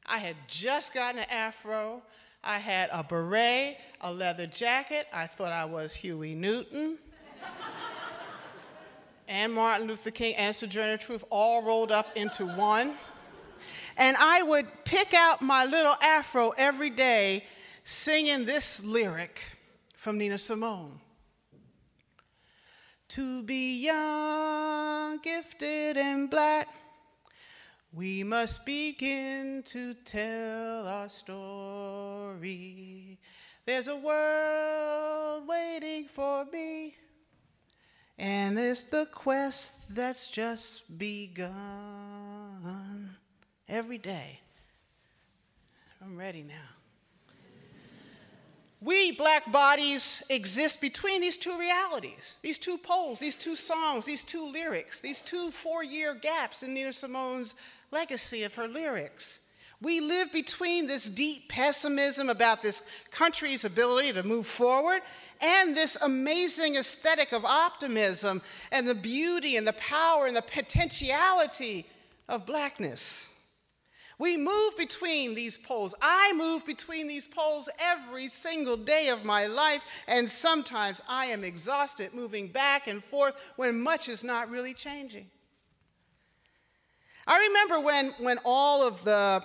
I 0.05 0.19
had 0.19 0.35
just 0.47 0.93
gotten 0.93 1.19
an 1.19 1.29
afro. 1.31 2.03
I 2.43 2.59
had 2.59 2.89
a 2.91 3.03
beret, 3.03 3.77
a 4.01 4.11
leather 4.11 4.45
jacket. 4.45 5.07
I 5.11 5.25
thought 5.25 5.51
I 5.51 5.65
was 5.65 5.95
Huey 5.95 6.35
Newton. 6.35 6.99
and 9.27 9.51
Martin 9.51 9.87
Luther 9.87 10.11
King 10.11 10.35
and 10.35 10.55
Sojourner 10.55 10.97
Truth 10.97 11.23
all 11.31 11.63
rolled 11.63 11.91
up 11.91 12.15
into 12.15 12.45
one. 12.45 12.93
And 13.97 14.15
I 14.17 14.43
would 14.43 14.67
pick 14.85 15.13
out 15.15 15.41
my 15.41 15.65
little 15.65 15.95
afro 16.01 16.53
every 16.57 16.89
day 16.91 17.45
singing 17.83 18.45
this 18.45 18.83
lyric 18.83 19.41
from 19.95 20.19
Nina 20.19 20.37
Simone. 20.37 20.99
To 23.13 23.43
be 23.43 23.83
young, 23.83 25.19
gifted, 25.19 25.97
and 25.97 26.27
black, 26.31 26.67
we 27.93 28.23
must 28.23 28.65
begin 28.65 29.61
to 29.67 29.93
tell 29.93 30.87
our 30.87 31.07
story. 31.09 32.49
There's 33.67 33.87
a 33.87 33.95
world 33.95 35.47
waiting 35.47 36.07
for 36.07 36.45
me, 36.45 36.95
and 38.17 38.57
it's 38.57 38.81
the 38.81 39.05
quest 39.05 39.93
that's 39.93 40.31
just 40.31 40.97
begun 40.97 41.51
every 43.69 43.99
day. 43.99 44.39
I'm 46.01 46.17
ready 46.17 46.41
now. 46.41 46.72
We, 48.83 49.11
black 49.11 49.49
bodies, 49.49 50.21
exist 50.29 50.81
between 50.81 51.21
these 51.21 51.37
two 51.37 51.57
realities, 51.57 52.37
these 52.41 52.57
two 52.57 52.77
poles, 52.77 53.17
these 53.17 53.37
two 53.37 53.55
songs, 53.55 54.03
these 54.03 54.25
two 54.25 54.45
lyrics, 54.45 54.99
these 54.99 55.21
two 55.21 55.51
four 55.51 55.83
year 55.85 56.13
gaps 56.13 56.63
in 56.63 56.73
Nina 56.73 56.91
Simone's 56.91 57.55
legacy 57.91 58.43
of 58.43 58.53
her 58.55 58.67
lyrics. 58.67 59.39
We 59.81 60.01
live 60.01 60.33
between 60.33 60.87
this 60.87 61.07
deep 61.07 61.49
pessimism 61.49 62.29
about 62.29 62.61
this 62.61 62.83
country's 63.09 63.63
ability 63.63 64.13
to 64.13 64.23
move 64.23 64.47
forward 64.47 65.01
and 65.39 65.75
this 65.75 65.97
amazing 66.01 66.75
aesthetic 66.75 67.31
of 67.31 67.45
optimism 67.45 68.41
and 68.71 68.87
the 68.87 68.95
beauty 68.95 69.55
and 69.55 69.67
the 69.67 69.73
power 69.73 70.25
and 70.25 70.35
the 70.35 70.41
potentiality 70.41 71.85
of 72.27 72.45
blackness. 72.45 73.29
We 74.19 74.37
move 74.37 74.77
between 74.77 75.35
these 75.35 75.57
poles. 75.57 75.95
I 76.01 76.33
move 76.33 76.65
between 76.65 77.07
these 77.07 77.27
poles 77.27 77.67
every 77.79 78.27
single 78.27 78.77
day 78.77 79.09
of 79.09 79.25
my 79.25 79.47
life, 79.47 79.83
and 80.07 80.29
sometimes 80.29 81.01
I 81.07 81.25
am 81.27 81.43
exhausted 81.43 82.13
moving 82.13 82.47
back 82.47 82.87
and 82.87 83.03
forth 83.03 83.53
when 83.55 83.81
much 83.81 84.09
is 84.09 84.23
not 84.23 84.49
really 84.49 84.73
changing. 84.73 85.29
I 87.25 87.47
remember 87.47 87.79
when, 87.79 88.13
when 88.19 88.37
all 88.43 88.85
of 88.85 89.03
the 89.03 89.43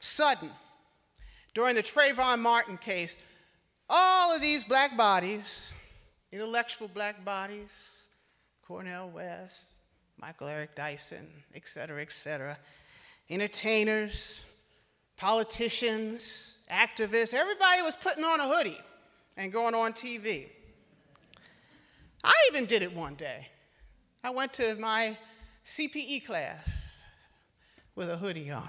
sudden, 0.00 0.50
during 1.54 1.76
the 1.76 1.82
Trayvon 1.82 2.40
Martin 2.40 2.76
case, 2.78 3.18
all 3.88 4.34
of 4.34 4.40
these 4.40 4.64
black 4.64 4.96
bodies, 4.96 5.72
intellectual 6.32 6.88
black 6.88 7.24
bodies, 7.24 8.08
Cornel 8.66 9.10
West, 9.10 9.72
Michael 10.18 10.48
Eric 10.48 10.74
Dyson, 10.74 11.28
et 11.54 11.62
cetera, 11.66 12.00
et 12.00 12.12
cetera, 12.12 12.58
entertainers, 13.32 14.44
politicians, 15.16 16.56
activists, 16.70 17.32
everybody 17.32 17.80
was 17.80 17.96
putting 17.96 18.24
on 18.24 18.40
a 18.40 18.46
hoodie 18.46 18.78
and 19.38 19.50
going 19.50 19.74
on 19.74 19.94
TV. 19.94 20.48
I 22.22 22.34
even 22.50 22.66
did 22.66 22.82
it 22.82 22.94
one 22.94 23.14
day. 23.14 23.48
I 24.22 24.30
went 24.30 24.52
to 24.54 24.74
my 24.74 25.16
CPE 25.64 26.26
class 26.26 26.94
with 27.94 28.10
a 28.10 28.16
hoodie 28.16 28.50
on 28.50 28.68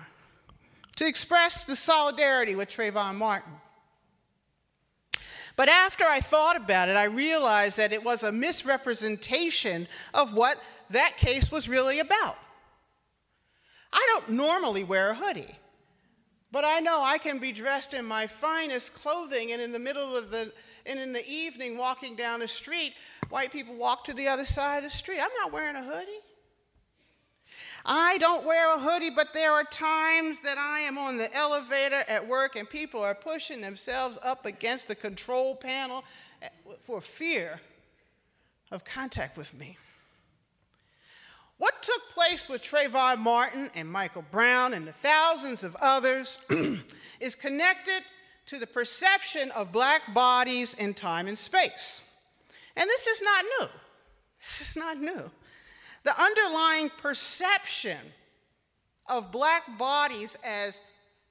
to 0.95 1.07
express 1.07 1.65
the 1.65 1.75
solidarity 1.75 2.55
with 2.55 2.69
Trayvon 2.69 3.15
Martin. 3.15 3.51
But 5.55 5.67
after 5.67 6.05
I 6.05 6.21
thought 6.21 6.55
about 6.55 6.87
it, 6.87 6.95
I 6.95 7.03
realized 7.03 7.77
that 7.77 7.91
it 7.91 8.03
was 8.03 8.23
a 8.23 8.31
misrepresentation 8.31 9.87
of 10.13 10.33
what 10.33 10.57
that 10.89 11.17
case 11.17 11.51
was 11.51 11.67
really 11.67 11.99
about. 11.99 12.37
I 13.93 14.05
don't 14.11 14.29
normally 14.29 14.83
wear 14.83 15.11
a 15.11 15.15
hoodie, 15.15 15.55
but 16.51 16.65
I 16.65 16.79
know 16.79 17.01
I 17.03 17.17
can 17.19 17.39
be 17.39 17.51
dressed 17.51 17.93
in 17.93 18.05
my 18.05 18.27
finest 18.27 18.93
clothing 18.93 19.51
and 19.51 19.61
in 19.61 19.71
the 19.71 19.79
middle 19.79 20.17
of 20.17 20.31
the 20.31 20.51
and 20.85 20.99
in 20.99 21.13
the 21.13 21.25
evening 21.25 21.77
walking 21.77 22.15
down 22.15 22.41
the 22.41 22.47
street, 22.47 22.93
white 23.29 23.53
people 23.53 23.75
walk 23.75 24.03
to 24.05 24.13
the 24.13 24.27
other 24.27 24.43
side 24.43 24.77
of 24.77 24.83
the 24.83 24.89
street. 24.89 25.19
I'm 25.21 25.31
not 25.41 25.53
wearing 25.53 25.77
a 25.77 25.83
hoodie. 25.83 26.19
I 27.85 28.17
don't 28.17 28.45
wear 28.45 28.75
a 28.75 28.79
hoodie, 28.79 29.09
but 29.09 29.33
there 29.33 29.51
are 29.51 29.63
times 29.63 30.39
that 30.41 30.57
I 30.57 30.81
am 30.81 30.97
on 30.97 31.17
the 31.17 31.33
elevator 31.35 32.03
at 32.07 32.25
work 32.25 32.55
and 32.55 32.69
people 32.69 33.01
are 33.01 33.15
pushing 33.15 33.61
themselves 33.61 34.17
up 34.23 34.45
against 34.45 34.87
the 34.87 34.95
control 34.95 35.55
panel 35.55 36.03
for 36.81 37.01
fear 37.01 37.61
of 38.71 38.83
contact 38.85 39.37
with 39.37 39.53
me. 39.53 39.77
What 41.57 41.81
took 41.81 42.09
place 42.13 42.49
with 42.49 42.61
Trayvon 42.61 43.19
Martin 43.19 43.69
and 43.75 43.89
Michael 43.89 44.25
Brown 44.31 44.73
and 44.73 44.87
the 44.87 44.91
thousands 44.91 45.63
of 45.63 45.75
others 45.75 46.39
is 47.19 47.35
connected 47.35 48.03
to 48.47 48.59
the 48.59 48.67
perception 48.67 49.51
of 49.51 49.71
black 49.71 50.13
bodies 50.13 50.73
in 50.73 50.93
time 50.93 51.27
and 51.27 51.37
space. 51.37 52.01
And 52.75 52.89
this 52.89 53.07
is 53.07 53.21
not 53.21 53.45
new. 53.59 53.67
This 54.39 54.69
is 54.69 54.75
not 54.75 54.99
new. 54.99 55.31
The 56.03 56.21
underlying 56.21 56.89
perception 57.01 57.99
of 59.07 59.31
black 59.31 59.77
bodies 59.77 60.37
as 60.43 60.81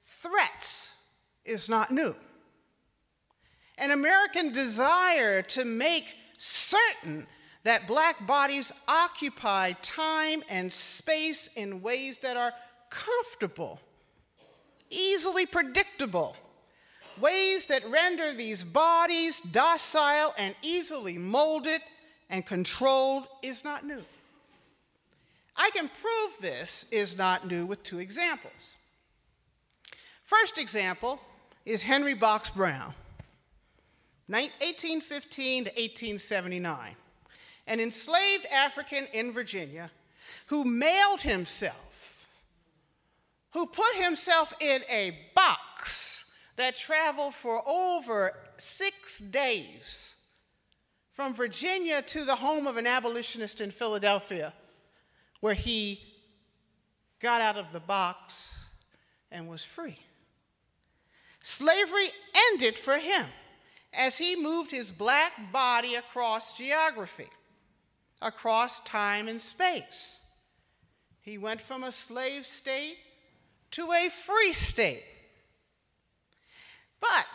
threats 0.03 0.91
is 1.45 1.69
not 1.69 1.91
new. 1.91 2.15
An 3.77 3.91
American 3.91 4.51
desire 4.51 5.41
to 5.41 5.65
make 5.65 6.15
certain 6.37 7.27
that 7.63 7.87
black 7.87 8.25
bodies 8.27 8.71
occupy 8.87 9.73
time 9.81 10.43
and 10.49 10.71
space 10.71 11.49
in 11.55 11.81
ways 11.81 12.17
that 12.19 12.35
are 12.35 12.53
comfortable, 12.89 13.79
easily 14.89 15.45
predictable, 15.45 16.35
ways 17.19 17.65
that 17.67 17.89
render 17.89 18.33
these 18.33 18.63
bodies 18.63 19.39
docile 19.39 20.33
and 20.37 20.55
easily 20.61 21.17
molded 21.17 21.81
and 22.29 22.45
controlled 22.45 23.27
is 23.41 23.63
not 23.63 23.85
new. 23.85 24.03
I 25.55 25.69
can 25.69 25.87
prove 25.87 26.41
this 26.41 26.85
is 26.91 27.15
not 27.15 27.47
new 27.47 27.65
with 27.65 27.83
two 27.83 27.99
examples. 27.99 28.75
First 30.23 30.57
example 30.57 31.19
is 31.65 31.81
Henry 31.81 32.15
Box 32.15 32.49
Brown, 32.49 32.93
1815 34.27 35.65
to 35.65 35.69
1879, 35.69 36.95
an 37.67 37.79
enslaved 37.79 38.45
African 38.47 39.07
in 39.13 39.31
Virginia 39.31 39.91
who 40.47 40.63
mailed 40.63 41.21
himself, 41.21 42.27
who 43.51 43.65
put 43.65 43.95
himself 43.95 44.53
in 44.59 44.81
a 44.89 45.17
box 45.35 46.25
that 46.55 46.75
traveled 46.75 47.33
for 47.33 47.63
over 47.67 48.33
six 48.57 49.19
days 49.19 50.15
from 51.11 51.33
Virginia 51.33 52.01
to 52.01 52.25
the 52.25 52.35
home 52.35 52.67
of 52.67 52.77
an 52.77 52.87
abolitionist 52.87 53.61
in 53.61 53.71
Philadelphia, 53.71 54.53
where 55.39 55.53
he 55.53 56.01
got 57.19 57.41
out 57.41 57.57
of 57.57 57.71
the 57.71 57.79
box 57.79 58.67
and 59.31 59.47
was 59.47 59.63
free. 59.63 59.97
Slavery 61.41 62.09
ended 62.51 62.77
for 62.79 62.97
him 62.97 63.25
as 63.93 64.17
he 64.17 64.35
moved 64.35 64.71
his 64.71 64.91
black 64.91 65.51
body 65.51 65.95
across 65.95 66.57
geography, 66.57 67.29
across 68.23 68.79
time 68.81 69.27
and 69.27 69.39
space. 69.39 70.19
He 71.21 71.37
went 71.37 71.61
from 71.61 71.83
a 71.83 71.91
slave 71.91 72.45
state 72.45 72.97
to 73.71 73.91
a 73.91 74.09
free 74.09 74.53
state. 74.53 75.03
But 76.99 77.25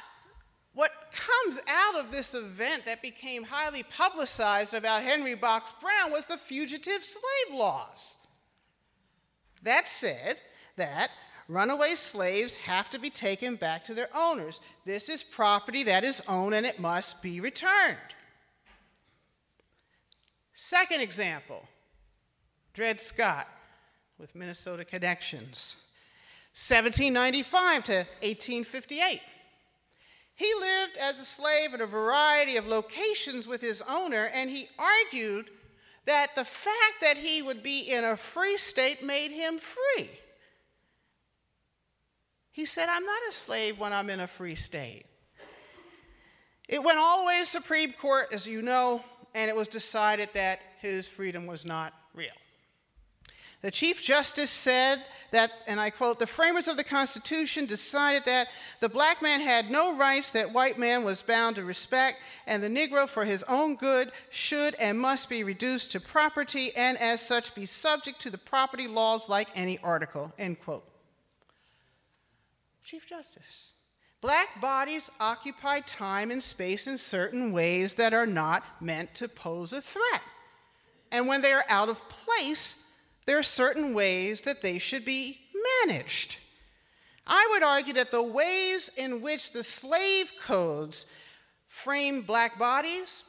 what 0.75 0.92
comes 1.12 1.61
out 1.66 1.99
of 1.99 2.12
this 2.12 2.35
event 2.35 2.85
that 2.87 3.02
became 3.02 3.42
highly 3.42 3.83
publicized 3.83 4.75
about 4.75 5.02
Henry 5.02 5.35
Box 5.35 5.73
Brown 5.80 6.12
was 6.12 6.26
the 6.26 6.37
fugitive 6.37 7.04
slave 7.04 7.59
laws. 7.59 8.16
That 9.62 9.87
said, 9.87 10.40
that 10.76 11.11
runaway 11.49 11.95
slaves 11.95 12.54
have 12.57 12.90
to 12.90 12.99
be 12.99 13.11
taken 13.11 13.57
back 13.57 13.85
to 13.85 13.95
their 13.95 14.09
owners. 14.14 14.61
This 14.85 15.09
is 15.09 15.23
property 15.23 15.83
that 15.85 16.04
is 16.04 16.23
owned 16.28 16.54
and 16.54 16.64
it 16.64 16.78
must 16.78 17.21
be 17.23 17.40
returned. 17.40 17.97
Second 20.61 21.03
example 21.03 21.69
Dred 22.75 23.00
Scott 23.00 23.47
with 24.19 24.35
Minnesota 24.35 24.85
Connections, 24.85 25.77
1795 26.53 27.85
to 27.85 27.93
1858. 28.23 29.21
He 30.35 30.55
lived 30.59 30.97
as 31.00 31.21
a 31.21 31.25
slave 31.25 31.75
in 31.75 31.81
a 31.81 31.87
variety 31.87 32.57
of 32.57 32.67
locations 32.67 33.47
with 33.47 33.61
his 33.61 33.83
owner, 33.83 34.31
and 34.35 34.50
he 34.50 34.69
argued 34.81 35.49
that 36.07 36.35
the 36.35 36.45
fact 36.45 37.03
that 37.03 37.19
he 37.19 37.41
would 37.41 37.62
be 37.62 37.93
in 37.93 38.03
a 38.03 38.17
free 38.17 38.57
state 38.57 39.05
made 39.05 39.31
him 39.31 39.61
free. 39.61 40.11
He 42.50 42.67
said, 42.67 42.88
I'm 42.88 43.05
not 43.05 43.21
a 43.29 43.33
slave 43.33 43.79
when 43.79 43.93
I'm 43.93 44.11
in 44.11 44.19
a 44.19 44.27
free 44.27 44.57
state. 44.57 45.07
It 46.69 46.83
went 46.83 46.99
all 46.99 47.21
the 47.21 47.27
way 47.27 47.38
to 47.38 47.47
Supreme 47.47 47.93
Court, 47.93 48.33
as 48.33 48.45
you 48.45 48.61
know, 48.61 49.05
and 49.35 49.49
it 49.49 49.56
was 49.56 49.68
decided 49.68 50.28
that 50.35 50.61
his 50.80 51.08
freedom 51.08 51.47
was 51.47 51.64
not 51.64 51.92
real. 52.14 52.32
The 53.61 53.70
Chief 53.73 54.00
Justice 54.00 54.52
said 54.52 55.02
that, 55.32 55.50
and 55.66 55.80
I 55.80 55.90
quote, 55.90 56.20
the 56.20 56.28
framers 56.28 56.68
of 56.68 56.76
the 56.76 56.85
Constitution 56.85 57.66
decided 57.66 58.23
that 58.26 58.47
the 58.78 58.88
black 58.88 59.20
man 59.20 59.40
had 59.40 59.68
no 59.68 59.97
rights 59.97 60.30
that 60.32 60.52
white 60.52 60.78
man 60.78 61.02
was 61.02 61.23
bound 61.23 61.56
to 61.56 61.64
respect, 61.64 62.18
and 62.47 62.62
the 62.62 62.68
Negro, 62.68 63.08
for 63.08 63.25
his 63.25 63.42
own 63.44 63.75
good, 63.75 64.12
should 64.30 64.76
and 64.76 64.99
must 64.99 65.28
be 65.28 65.42
reduced 65.42 65.90
to 65.92 66.00
property, 66.00 66.74
and 66.76 66.96
as 66.98 67.20
such 67.20 67.53
be 67.57 67.66
subject 67.66 68.20
to 68.20 68.31
the 68.31 68.38
property 68.38 68.87
laws 68.87 69.29
like 69.29 69.48
any 69.57 69.79
article, 69.83 70.33
end 70.38 70.61
quote. 70.61 70.87
Chief 72.85 73.05
Justice. 73.07 73.72
Black 74.20 74.61
bodies 74.61 75.11
occupy 75.20 75.81
time 75.81 76.31
and 76.31 76.42
space 76.42 76.87
in 76.87 76.98
certain 76.98 77.52
ways 77.52 77.94
that 77.94 78.12
are 78.12 78.26
not 78.26 78.64
meant 78.81 79.14
to 79.14 79.28
pose 79.28 79.72
a 79.72 79.81
threat. 79.81 80.22
And 81.12 81.28
when 81.28 81.40
they 81.40 81.52
are 81.52 81.64
out 81.68 81.88
of 81.88 82.07
place, 82.09 82.76
there 83.26 83.38
are 83.38 83.44
certain 83.44 83.94
ways 83.94 84.42
that 84.42 84.61
they 84.61 84.78
should 84.78 85.04
be 85.04 85.38
managed. 85.85 86.38
I 87.26 87.46
would 87.52 87.62
argue 87.62 87.92
that 87.94 88.11
the 88.11 88.22
ways 88.22 88.90
in 88.96 89.20
which 89.20 89.52
the 89.52 89.62
slave 89.62 90.33
codes 90.40 91.07
framed 91.66 92.26
black 92.26 92.59
bodies 92.59 93.24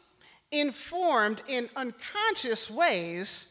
informed 0.51 1.43
in 1.47 1.69
unconscious 1.75 2.71
ways 2.71 3.47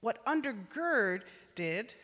what 0.00 0.24
undergird 0.24 1.22
did 1.54 1.94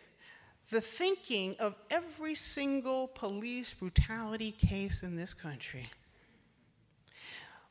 the 0.74 0.80
thinking 0.80 1.54
of 1.60 1.76
every 1.88 2.34
single 2.34 3.06
police 3.06 3.72
brutality 3.72 4.50
case 4.50 5.04
in 5.04 5.14
this 5.14 5.32
country. 5.32 5.88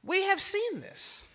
We 0.05 0.23
have 0.23 0.39
seen 0.39 0.79
this. 0.79 1.25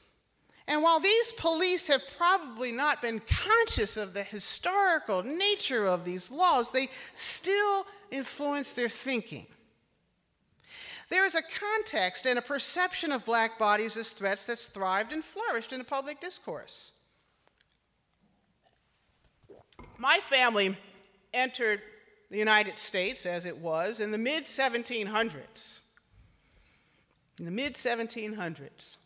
And 0.66 0.82
while 0.82 0.98
these 0.98 1.32
police 1.32 1.86
have 1.88 2.00
probably 2.16 2.72
not 2.72 3.02
been 3.02 3.20
conscious 3.20 3.98
of 3.98 4.14
the 4.14 4.22
historical 4.22 5.22
nature 5.22 5.86
of 5.86 6.06
these 6.06 6.30
laws, 6.30 6.70
they 6.70 6.88
still 7.14 7.86
influence 8.10 8.72
their 8.72 8.88
thinking. 8.88 9.46
There 11.10 11.26
is 11.26 11.34
a 11.34 11.42
context 11.42 12.26
and 12.26 12.38
a 12.38 12.42
perception 12.42 13.12
of 13.12 13.26
black 13.26 13.58
bodies 13.58 13.98
as 13.98 14.12
threats 14.12 14.46
that's 14.46 14.68
thrived 14.68 15.12
and 15.12 15.22
flourished 15.22 15.72
in 15.74 15.78
the 15.78 15.84
public 15.84 16.18
discourse. 16.18 16.92
My 19.98 20.18
family 20.18 20.76
entered 21.38 21.80
the 22.30 22.38
United 22.38 22.78
States 22.78 23.24
as 23.24 23.46
it 23.46 23.56
was 23.56 24.00
in 24.00 24.10
the 24.10 24.18
mid 24.18 24.44
1700s. 24.44 25.80
In 27.38 27.44
the 27.44 27.50
mid 27.50 27.74
1700s. 27.74 28.96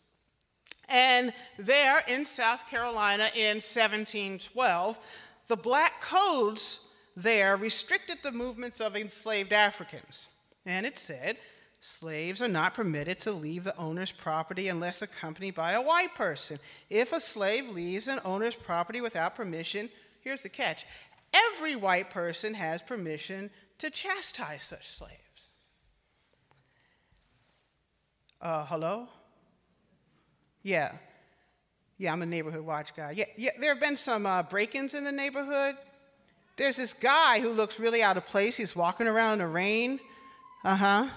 And 0.89 1.33
there 1.59 2.03
in 2.09 2.25
South 2.25 2.69
Carolina 2.69 3.31
in 3.35 3.57
1712, 3.57 4.99
the 5.47 5.57
black 5.57 6.01
codes 6.01 6.81
there 7.17 7.57
restricted 7.57 8.19
the 8.23 8.33
movements 8.33 8.81
of 8.81 8.97
enslaved 8.97 9.53
Africans. 9.53 10.29
And 10.67 10.87
it 10.87 10.99
said, 10.99 11.39
slaves 11.81 12.41
are 12.41 12.49
not 12.49 12.75
permitted 12.75 13.21
to 13.21 13.33
leave 13.33 13.65
the 13.65 13.77
owner's 13.77 14.13
property 14.13 14.69
unless 14.69 15.03
accompanied 15.03 15.55
by 15.55 15.73
a 15.73 15.83
white 15.83 16.15
person. 16.15 16.59
If 16.91 17.13
a 17.13 17.21
slave 17.21 17.69
leaves 17.69 18.09
an 18.09 18.21
owner's 18.25 18.55
property 18.55 19.01
without 19.01 19.35
permission, 19.35 19.91
here's 20.21 20.43
the 20.43 20.49
catch 20.49 20.85
every 21.33 21.77
white 21.77 22.11
person 22.11 22.55
has 22.55 22.83
permission 22.83 23.51
to 23.79 23.91
chastise 23.91 24.63
such 24.63 24.89
slaves. 24.89 25.51
Uh, 28.41 28.67
hello? 28.67 29.09
Yeah. 30.63 30.93
Yeah, 31.99 32.13
I'm 32.13 32.23
a 32.23 32.27
neighborhood 32.27 32.63
watch 32.63 32.95
guy. 32.95 33.13
Yeah, 33.13 33.27
yeah 33.37 33.51
there 33.61 33.71
have 33.71 33.81
been 33.81 33.97
some 33.97 34.27
uh, 34.27 34.43
break 34.43 34.75
ins 34.75 34.95
in 34.95 35.05
the 35.05 35.13
neighborhood. 35.13 35.77
There's 36.57 36.77
this 36.77 36.93
guy 36.93 37.41
who 37.41 37.53
looks 37.53 37.79
really 37.79 38.03
out 38.03 38.17
of 38.17 38.27
place. 38.27 38.57
He's 38.57 38.77
walking 38.77 39.07
around 39.07 39.35
in 39.35 39.39
the 39.41 39.47
rain. 39.47 40.01
Uh 40.65 40.77
huh. 40.77 41.09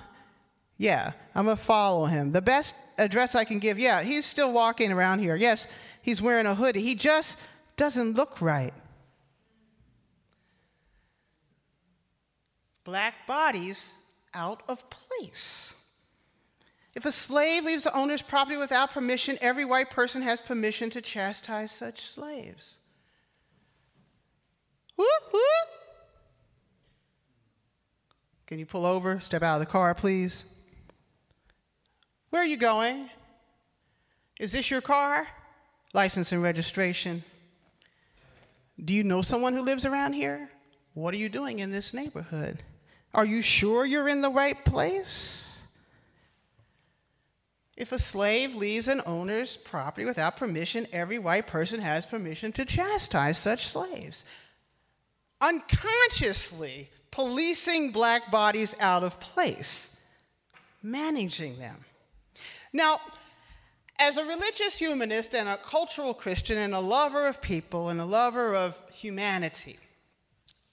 Yeah, 0.77 1.11
I'm 1.33 1.45
going 1.45 1.57
to 1.57 1.63
follow 1.63 2.05
him. 2.05 2.31
The 2.31 2.41
best 2.41 2.75
address 2.97 3.33
I 3.33 3.45
can 3.45 3.59
give, 3.59 3.79
yeah, 3.79 4.01
he's 4.01 4.25
still 4.25 4.51
walking 4.51 4.91
around 4.91 5.19
here. 5.19 5.35
Yes, 5.35 5.67
he's 6.01 6.21
wearing 6.21 6.45
a 6.45 6.55
hoodie. 6.55 6.81
He 6.81 6.95
just 6.95 7.37
doesn't 7.77 8.15
look 8.15 8.41
right. 8.41 8.73
Black 12.85 13.27
bodies 13.27 13.93
out 14.33 14.63
of 14.69 14.89
place. 14.89 15.73
If 16.95 17.05
a 17.05 17.11
slave 17.11 17.65
leaves 17.65 17.83
the 17.83 17.93
owner's 17.97 18.21
property 18.21 18.55
without 18.55 18.91
permission, 18.91 19.37
every 19.41 19.65
white 19.65 19.91
person 19.91 20.21
has 20.21 20.39
permission 20.39 20.89
to 20.91 21.01
chastise 21.01 21.73
such 21.73 22.01
slaves. 22.01 22.77
Can 28.47 28.59
you 28.59 28.65
pull 28.65 28.85
over, 28.85 29.19
step 29.19 29.43
out 29.43 29.55
of 29.55 29.59
the 29.59 29.71
car, 29.71 29.93
please? 29.93 30.45
Where 32.29 32.41
are 32.41 32.47
you 32.47 32.57
going? 32.57 33.09
Is 34.39 34.51
this 34.51 34.69
your 34.69 34.81
car? 34.81 35.27
License 35.93 36.31
and 36.31 36.43
registration. 36.43 37.23
Do 38.83 38.93
you 38.93 39.03
know 39.03 39.21
someone 39.21 39.53
who 39.53 39.63
lives 39.63 39.85
around 39.85 40.13
here? 40.13 40.49
What 40.93 41.13
are 41.13 41.17
you 41.17 41.29
doing 41.29 41.59
in 41.59 41.71
this 41.71 41.93
neighborhood? 41.93 42.63
Are 43.15 43.25
you 43.25 43.41
sure 43.41 43.85
you're 43.85 44.09
in 44.09 44.19
the 44.19 44.29
right 44.29 44.63
place? 44.65 45.61
If 47.77 47.93
a 47.93 47.99
slave 47.99 48.55
leaves 48.55 48.89
an 48.89 49.01
owner's 49.05 49.55
property 49.55 50.05
without 50.05 50.35
permission, 50.35 50.85
every 50.91 51.17
white 51.17 51.47
person 51.47 51.79
has 51.79 52.05
permission 52.05 52.51
to 52.53 52.65
chastise 52.65 53.37
such 53.37 53.67
slaves. 53.67 54.25
Unconsciously 55.39 56.89
policing 57.09 57.91
black 57.91 58.29
bodies 58.29 58.75
out 58.81 59.03
of 59.03 59.21
place, 59.21 59.89
managing 60.83 61.57
them. 61.57 61.85
Now, 62.73 62.99
as 63.97 64.17
a 64.17 64.25
religious 64.25 64.77
humanist 64.77 65.33
and 65.33 65.47
a 65.47 65.55
cultural 65.55 66.13
Christian 66.13 66.57
and 66.57 66.75
a 66.75 66.79
lover 66.81 67.27
of 67.27 67.41
people 67.41 67.87
and 67.87 68.01
a 68.01 68.05
lover 68.05 68.53
of 68.53 68.77
humanity, 68.91 69.79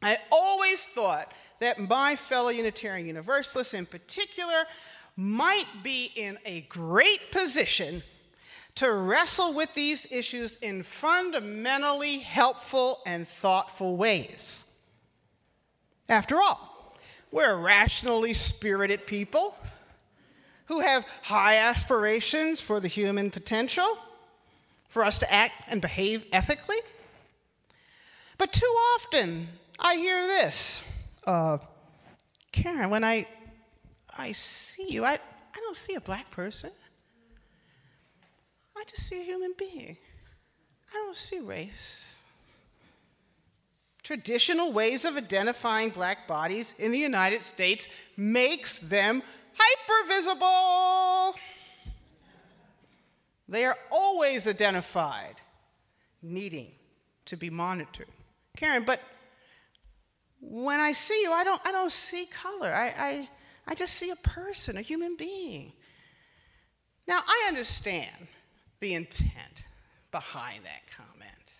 I 0.03 0.19
always 0.33 0.87
thought 0.87 1.33
that 1.63 1.79
my 1.79 2.17
fellow 2.17 2.49
Unitarian 2.49 3.07
Universalists 3.07 3.73
in 3.73 3.87
particular 3.87 4.65
might 5.17 5.67
be 5.85 6.11
in 6.17 6.37
a 6.45 6.63
great 6.63 7.31
position 7.31 8.03
to 8.75 8.91
wrestle 8.91 9.55
with 9.55 9.73
these 9.73 10.05
issues 10.11 10.57
in 10.57 10.83
fundamentally 10.83 12.19
helpful 12.19 12.99
and 13.07 13.29
thoughtful 13.29 13.97
ways. 13.97 14.65
After 16.09 16.43
all, 16.43 16.97
we're 17.31 17.57
rationally 17.57 18.35
spirited 18.35 19.07
people 19.07 19.57
who 20.65 20.81
have 20.81 21.07
high 21.23 21.59
aspirations 21.59 22.61
for 22.61 22.81
the 22.81 22.89
human 22.89 23.31
potential, 23.31 23.99
for 24.89 25.05
us 25.05 25.21
to 25.21 25.33
act 25.33 25.55
and 25.69 25.81
behave 25.81 26.25
ethically. 26.33 26.81
But 28.37 28.53
too 28.53 28.75
often, 28.97 29.47
I 29.79 29.95
hear 29.95 30.27
this 30.27 30.83
uh, 31.27 31.59
Karen, 32.51 32.91
when 32.91 33.05
I, 33.05 33.27
I 34.17 34.33
see 34.33 34.87
you, 34.89 35.05
I, 35.05 35.13
I 35.15 35.61
don't 35.61 35.77
see 35.77 35.95
a 35.95 36.01
black 36.01 36.31
person. 36.31 36.71
I 38.77 38.85
just 38.85 39.07
see 39.07 39.21
a 39.21 39.25
human 39.25 39.55
being. 39.57 39.97
I 40.91 40.95
don't 40.95 41.17
see 41.17 41.39
race. 41.41 42.19
Traditional 44.03 44.73
ways 44.73 45.05
of 45.05 45.17
identifying 45.17 45.91
black 45.91 46.27
bodies 46.27 46.75
in 46.79 46.91
the 46.91 46.99
United 46.99 47.43
States 47.43 47.87
makes 48.17 48.81
them 48.81 49.23
hypervisible. 49.55 51.35
They 53.49 53.65
are 53.65 53.79
always 53.91 54.49
identified, 54.49 55.37
needing 56.23 56.73
to 57.27 57.37
be 57.37 57.51
monitored. 57.51 58.09
Karen, 58.57 58.83
but 58.85 59.01
when 60.43 60.81
I 60.81 60.91
see 60.93 61.23
you, 61.23 61.31
I 61.33 61.45
don't, 61.45 61.61
I 61.65 61.71
don't 61.71 61.93
see 61.93 62.27
color. 62.27 62.69
I, 62.69 62.95
I, 62.99 63.29
I 63.69 63.75
just 63.75 63.95
see 63.95 64.11
a 64.11 64.17
person, 64.17 64.77
a 64.77 64.83
human 64.83 65.17
being. 65.17 65.73
Now, 67.07 67.21
I 67.25 67.45
understand 67.47 68.27
the 68.81 68.95
intent 68.95 69.63
behind 70.11 70.65
that 70.65 70.83
comment. 70.97 71.55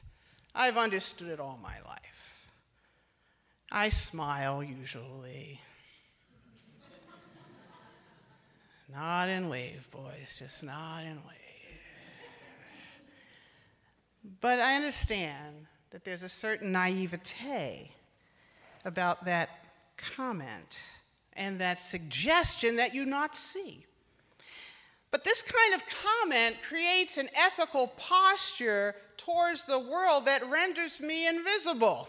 I've 0.55 0.77
understood 0.77 1.29
it 1.29 1.39
all 1.39 1.59
my 1.63 1.77
life. 1.87 2.49
I 3.71 3.89
smile 3.89 4.63
usually. 4.63 5.61
Not 8.93 9.29
in 9.29 9.49
wave, 9.49 9.89
boys, 9.91 10.37
just 10.39 10.63
not 10.63 11.03
in 11.05 11.17
wave. 11.17 11.81
But 14.41 14.59
I 14.59 14.75
understand 14.77 15.67
that 15.91 16.05
there's 16.05 16.23
a 16.23 16.29
certain 16.29 16.73
naivete 16.73 17.91
about 18.85 19.25
that 19.25 19.67
comment 19.97 20.83
and 21.35 21.61
that 21.61 21.79
suggestion 21.79 22.77
that 22.77 22.95
you 22.95 23.05
not 23.07 23.37
see. 23.37 23.85
But 25.11 25.25
this 25.25 25.43
kind 25.43 25.75
of 25.75 25.83
comment 25.87 26.57
creates 26.67 27.19
an 27.19 27.29
ethical 27.35 27.89
posture 27.89 28.97
towards 29.19 29.65
the 29.65 29.79
world 29.79 30.27
that 30.27 30.49
renders 30.51 31.01
me 31.01 31.29
invisible. 31.29 32.09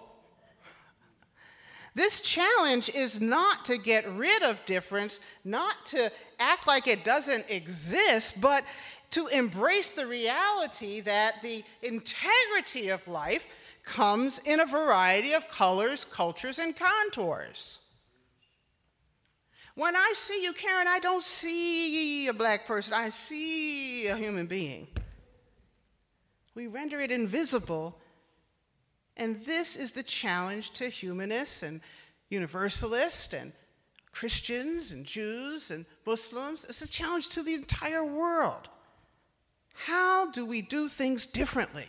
This 1.96 2.22
challenge 2.22 2.90
is 2.90 3.22
not 3.22 3.66
to 3.66 3.78
get 3.78 4.10
rid 4.14 4.42
of 4.42 4.66
difference, 4.66 5.20
not 5.44 5.86
to 5.88 6.12
act 6.40 6.66
like 6.66 6.88
it 6.88 7.04
doesn't 7.04 7.46
exist, 7.50 8.42
but 8.42 8.64
to 9.12 9.28
embrace 9.28 9.92
the 9.92 10.08
reality 10.08 11.02
that 11.02 11.36
the 11.44 11.64
integrity 11.84 12.90
of 12.90 13.08
life 13.08 13.46
comes 13.84 14.40
in 14.40 14.60
a 14.60 14.66
variety 14.66 15.34
of 15.34 15.48
colors, 15.50 16.06
cultures, 16.06 16.60
and 16.60 16.76
contours. 16.76 17.80
When 19.76 19.96
I 19.96 20.14
see 20.16 20.44
you, 20.44 20.54
Karen, 20.54 20.88
I 20.88 21.00
don't 21.00 21.24
see 21.24 22.28
a 22.28 22.34
black 22.34 22.66
person, 22.68 22.94
I 22.94 23.10
see 23.10 24.08
a 24.08 24.16
human 24.16 24.46
being. 24.46 24.88
We 26.56 26.68
render 26.68 27.00
it 27.00 27.12
invisible 27.12 28.00
and 29.18 29.44
this 29.46 29.76
is 29.76 29.92
the 29.92 30.04
challenge 30.04 30.72
to 30.72 30.90
humanists 30.90 31.64
and 31.64 31.82
universalists 32.30 33.34
and 33.34 33.52
Christians 34.12 34.92
and 34.92 35.06
Jews 35.06 35.72
and 35.72 35.86
Muslims. 36.06 36.66
It's 36.68 36.82
a 36.82 36.88
challenge 36.88 37.30
to 37.30 37.44
the 37.44 37.54
entire 37.54 38.04
world. 38.04 38.70
How 39.74 40.32
do 40.32 40.46
we 40.46 40.62
do 40.62 40.88
things 40.88 41.28
differently? 41.28 41.88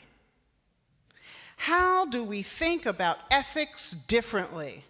How 1.56 2.06
do 2.06 2.24
we 2.24 2.42
think 2.42 2.86
about 2.86 3.18
ethics 3.30 3.92
differently? 3.92 4.84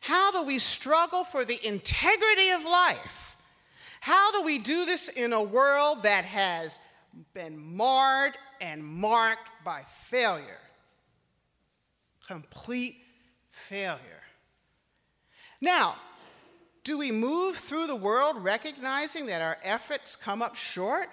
How 0.00 0.32
do 0.32 0.42
we 0.42 0.58
struggle 0.58 1.24
for 1.24 1.44
the 1.44 1.64
integrity 1.66 2.50
of 2.50 2.64
life? 2.64 3.36
How 4.00 4.32
do 4.32 4.42
we 4.42 4.58
do 4.58 4.84
this 4.84 5.08
in 5.08 5.32
a 5.32 5.42
world 5.42 6.02
that 6.02 6.24
has 6.24 6.78
been 7.32 7.58
marred 7.58 8.34
and 8.60 8.84
marked 8.84 9.48
by 9.64 9.82
failure? 9.82 10.58
complete 12.26 12.96
failure. 13.50 14.00
Now, 15.60 15.96
do 16.82 16.98
we 16.98 17.10
move 17.10 17.56
through 17.56 17.86
the 17.86 17.96
world 17.96 18.42
recognizing 18.42 19.26
that 19.26 19.40
our 19.40 19.56
efforts 19.62 20.16
come 20.16 20.42
up 20.42 20.56
short? 20.56 21.08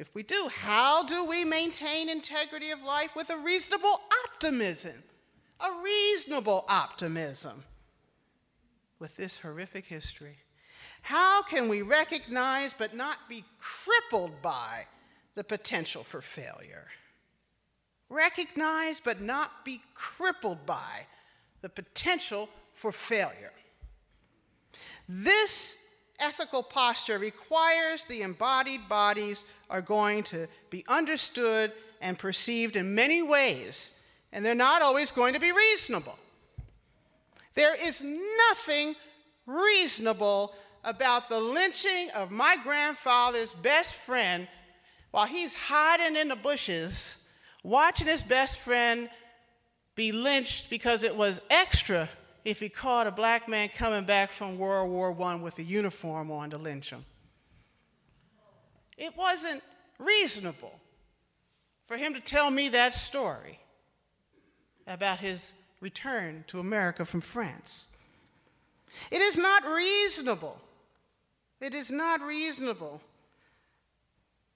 If 0.00 0.14
we 0.14 0.22
do, 0.22 0.48
how 0.48 1.04
do 1.04 1.24
we 1.24 1.44
maintain 1.44 2.08
integrity 2.08 2.70
of 2.70 2.82
life 2.82 3.14
with 3.14 3.30
a 3.30 3.36
reasonable 3.36 4.00
optimism? 4.24 5.04
A 5.60 5.68
reasonable 5.84 6.64
optimism 6.68 7.62
with 8.98 9.16
this 9.16 9.38
horrific 9.38 9.86
history. 9.86 10.38
How 11.02 11.42
can 11.42 11.68
we 11.68 11.82
recognize 11.82 12.72
but 12.72 12.94
not 12.94 13.28
be 13.28 13.44
crippled 13.58 14.42
by 14.42 14.84
the 15.34 15.44
potential 15.44 16.02
for 16.02 16.20
failure? 16.20 16.88
recognize 18.10 19.00
but 19.00 19.20
not 19.20 19.64
be 19.64 19.80
crippled 19.94 20.66
by 20.66 21.06
the 21.62 21.68
potential 21.68 22.48
for 22.74 22.92
failure. 22.92 23.52
This 25.08 25.76
ethical 26.20 26.62
posture 26.62 27.18
requires 27.18 28.04
the 28.04 28.22
embodied 28.22 28.88
bodies 28.88 29.44
are 29.68 29.82
going 29.82 30.22
to 30.24 30.46
be 30.70 30.84
understood 30.88 31.72
and 32.00 32.18
perceived 32.18 32.76
in 32.76 32.94
many 32.94 33.22
ways, 33.22 33.92
and 34.32 34.44
they're 34.44 34.54
not 34.54 34.82
always 34.82 35.10
going 35.10 35.34
to 35.34 35.40
be 35.40 35.52
reasonable. 35.52 36.18
There 37.54 37.74
is 37.84 38.02
nothing 38.02 38.94
reasonable 39.46 40.54
about 40.84 41.28
the 41.28 41.38
lynching 41.40 42.08
of 42.14 42.30
my 42.30 42.56
grandfather's 42.62 43.52
best 43.52 43.94
friend 43.94 44.48
while 45.10 45.26
he's 45.26 45.52
hiding 45.52 46.16
in 46.16 46.28
the 46.28 46.36
bushes 46.36 47.18
watching 47.62 48.06
his 48.06 48.22
best 48.22 48.58
friend 48.58 49.10
be 49.94 50.12
lynched 50.12 50.70
because 50.70 51.02
it 51.02 51.14
was 51.14 51.40
extra 51.50 52.08
if 52.44 52.60
he 52.60 52.68
caught 52.68 53.06
a 53.06 53.10
black 53.10 53.48
man 53.48 53.68
coming 53.68 54.04
back 54.04 54.30
from 54.30 54.58
World 54.58 54.90
War 54.90 55.14
I 55.22 55.34
with 55.34 55.58
a 55.58 55.62
uniform 55.62 56.30
on 56.30 56.50
to 56.50 56.58
lynch 56.58 56.90
him. 56.90 57.04
It 58.96 59.16
wasn't 59.16 59.62
reasonable 59.98 60.78
for 61.86 61.96
him 61.96 62.14
to 62.14 62.20
tell 62.20 62.50
me 62.50 62.68
that 62.70 62.94
story 62.94 63.58
about 64.86 65.18
his 65.18 65.54
return 65.80 66.44
to 66.48 66.60
America 66.60 67.04
from 67.04 67.20
France. 67.20 67.88
It 69.10 69.20
is 69.20 69.38
not 69.38 69.64
reasonable. 69.64 70.60
It 71.60 71.74
is 71.74 71.90
not 71.90 72.20
reasonable 72.22 73.00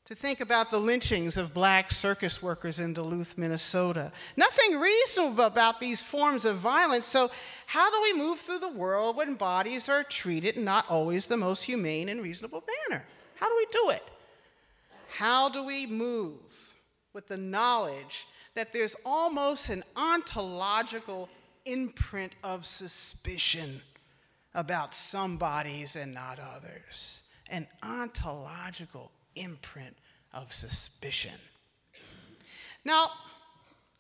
to 0.06 0.14
think 0.14 0.40
about 0.40 0.70
the 0.70 0.78
lynchings 0.78 1.38
of 1.38 1.54
black 1.54 1.90
circus 1.90 2.42
workers 2.42 2.78
in 2.78 2.92
Duluth, 2.92 3.38
Minnesota. 3.38 4.12
Nothing 4.36 4.78
reasonable 4.78 5.44
about 5.44 5.80
these 5.80 6.02
forms 6.02 6.44
of 6.44 6.58
violence. 6.58 7.06
So, 7.06 7.30
how 7.66 7.90
do 7.90 8.02
we 8.02 8.20
move 8.20 8.38
through 8.40 8.58
the 8.58 8.72
world 8.72 9.16
when 9.16 9.34
bodies 9.34 9.88
are 9.88 10.04
treated 10.04 10.58
in 10.58 10.64
not 10.64 10.84
always 10.90 11.26
the 11.26 11.38
most 11.38 11.62
humane 11.62 12.10
and 12.10 12.22
reasonable 12.22 12.62
manner? 12.90 13.02
How 13.36 13.48
do 13.48 13.54
we 13.56 13.66
do 13.72 13.90
it? 13.90 14.02
How 15.08 15.48
do 15.48 15.64
we 15.64 15.86
move 15.86 16.74
with 17.14 17.26
the 17.26 17.38
knowledge 17.38 18.26
that 18.54 18.72
there's 18.72 18.96
almost 19.06 19.70
an 19.70 19.84
ontological 19.96 21.30
imprint 21.64 22.34
of 22.44 22.66
suspicion 22.66 23.80
about 24.54 24.94
some 24.94 25.38
bodies 25.38 25.96
and 25.96 26.12
not 26.12 26.38
others? 26.38 27.22
An 27.48 27.66
ontological 27.82 29.10
imprint 29.36 29.96
of 30.32 30.52
suspicion. 30.52 31.32
Now, 32.84 33.08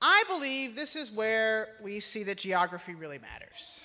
I 0.02 0.24
believe 0.28 0.76
this 0.76 0.96
is 0.96 1.10
where 1.10 1.68
we 1.82 2.00
see 2.00 2.24
that 2.24 2.38
geography 2.38 2.94
really 2.94 3.18
matters. 3.18 3.80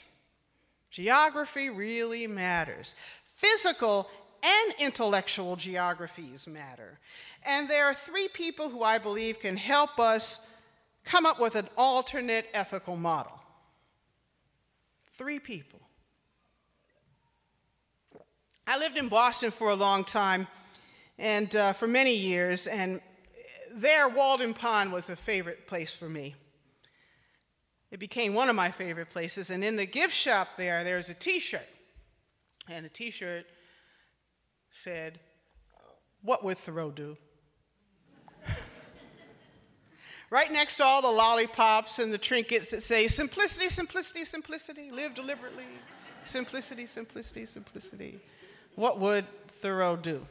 Geography 0.90 1.70
really 1.70 2.28
matters. 2.28 2.96
Physical 3.36 4.10
and 4.44 4.74
intellectual 4.80 5.56
geographies 5.56 6.48
matter. 6.48 7.00
And 7.46 7.70
there 7.70 7.86
are 7.86 7.94
three 7.94 8.28
people 8.28 8.70
who 8.70 8.84
I 8.84 8.98
believe 8.98 9.40
can 9.40 9.56
help 9.56 10.00
us 10.00 10.46
come 11.04 11.26
up 11.26 11.40
with 11.40 11.56
an 11.56 11.70
alternate 11.78 12.48
ethical 12.54 12.96
model. 12.96 13.40
Three 15.18 15.40
people. 15.40 15.80
I 18.68 18.78
lived 18.78 18.98
in 18.98 19.10
Boston 19.10 19.52
for 19.52 19.70
a 19.70 19.76
long 19.76 20.04
time, 20.04 20.48
and 21.20 21.54
uh, 21.54 21.74
for 21.74 21.86
many 21.86 22.16
years, 22.16 22.66
and 22.66 23.02
there, 23.74 24.08
Walden 24.08 24.54
Pond 24.54 24.94
was 24.94 25.10
a 25.10 25.18
favorite 25.18 25.68
place 25.68 25.94
for 25.94 26.08
me. 26.08 26.34
It 27.92 28.00
became 28.00 28.34
one 28.34 28.50
of 28.50 28.56
my 28.56 28.72
favorite 28.72 29.10
places, 29.10 29.50
and 29.50 29.64
in 29.64 29.76
the 29.76 29.86
gift 29.86 30.14
shop 30.14 30.50
there, 30.58 30.84
there's 30.84 31.10
a 31.10 31.14
t 31.14 31.40
shirt. 31.40 31.68
And 32.70 32.86
the 32.86 32.90
t 32.90 33.12
shirt 33.12 33.46
said, 34.72 35.20
What 36.22 36.44
would 36.44 36.58
Thoreau 36.58 36.90
do? 36.90 37.18
right 40.30 40.52
next 40.52 40.78
to 40.78 40.86
all 40.86 41.02
the 41.02 41.12
lollipops 41.12 42.00
and 42.00 42.14
the 42.14 42.18
trinkets 42.18 42.72
that 42.72 42.82
say 42.82 43.10
simplicity, 43.10 43.68
simplicity, 43.68 44.24
simplicity, 44.24 44.90
live 44.90 45.16
deliberately, 45.16 45.66
simplicity, 46.24 46.86
simplicity, 46.86 47.46
simplicity. 47.46 48.20
What 48.76 49.00
would 49.02 49.26
Thoreau 49.62 49.98
do? 49.98 50.26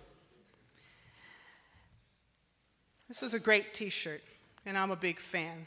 This 3.09 3.23
was 3.23 3.35
a 3.35 3.41
great 3.41 3.75
t 3.75 3.89
shirt, 3.89 4.23
and 4.67 4.77
I'm 4.77 4.91
a 4.91 4.97
big 4.97 5.19
fan. 5.19 5.67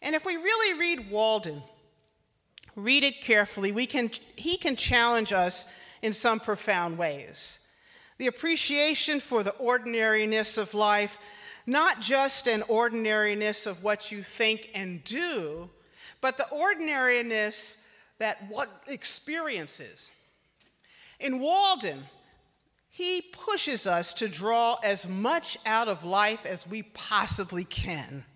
And 0.00 0.14
if 0.14 0.24
we 0.24 0.36
really 0.36 0.78
read 0.78 1.10
Walden, 1.10 1.62
read 2.76 3.04
it 3.04 3.20
carefully, 3.20 3.72
we 3.72 3.86
can, 3.86 4.10
he 4.36 4.56
can 4.56 4.76
challenge 4.76 5.32
us 5.32 5.66
in 6.02 6.12
some 6.12 6.40
profound 6.40 6.98
ways. 6.98 7.58
The 8.18 8.26
appreciation 8.28 9.20
for 9.20 9.42
the 9.42 9.54
ordinariness 9.56 10.58
of 10.58 10.74
life 10.74 11.18
not 11.66 12.00
just 12.00 12.46
an 12.46 12.62
ordinariness 12.68 13.66
of 13.66 13.82
what 13.82 14.10
you 14.10 14.22
think 14.22 14.70
and 14.74 15.02
do, 15.04 15.68
but 16.20 16.36
the 16.36 16.48
ordinariness 16.50 17.76
that 18.18 18.48
what 18.48 18.68
experiences. 18.88 20.10
In 21.20 21.38
Walden, 21.40 22.02
he 22.94 23.22
pushes 23.22 23.86
us 23.86 24.12
to 24.12 24.28
draw 24.28 24.76
as 24.84 25.08
much 25.08 25.56
out 25.64 25.88
of 25.88 26.04
life 26.04 26.44
as 26.44 26.66
we 26.66 26.82
possibly 26.82 27.64
can, 27.64 28.26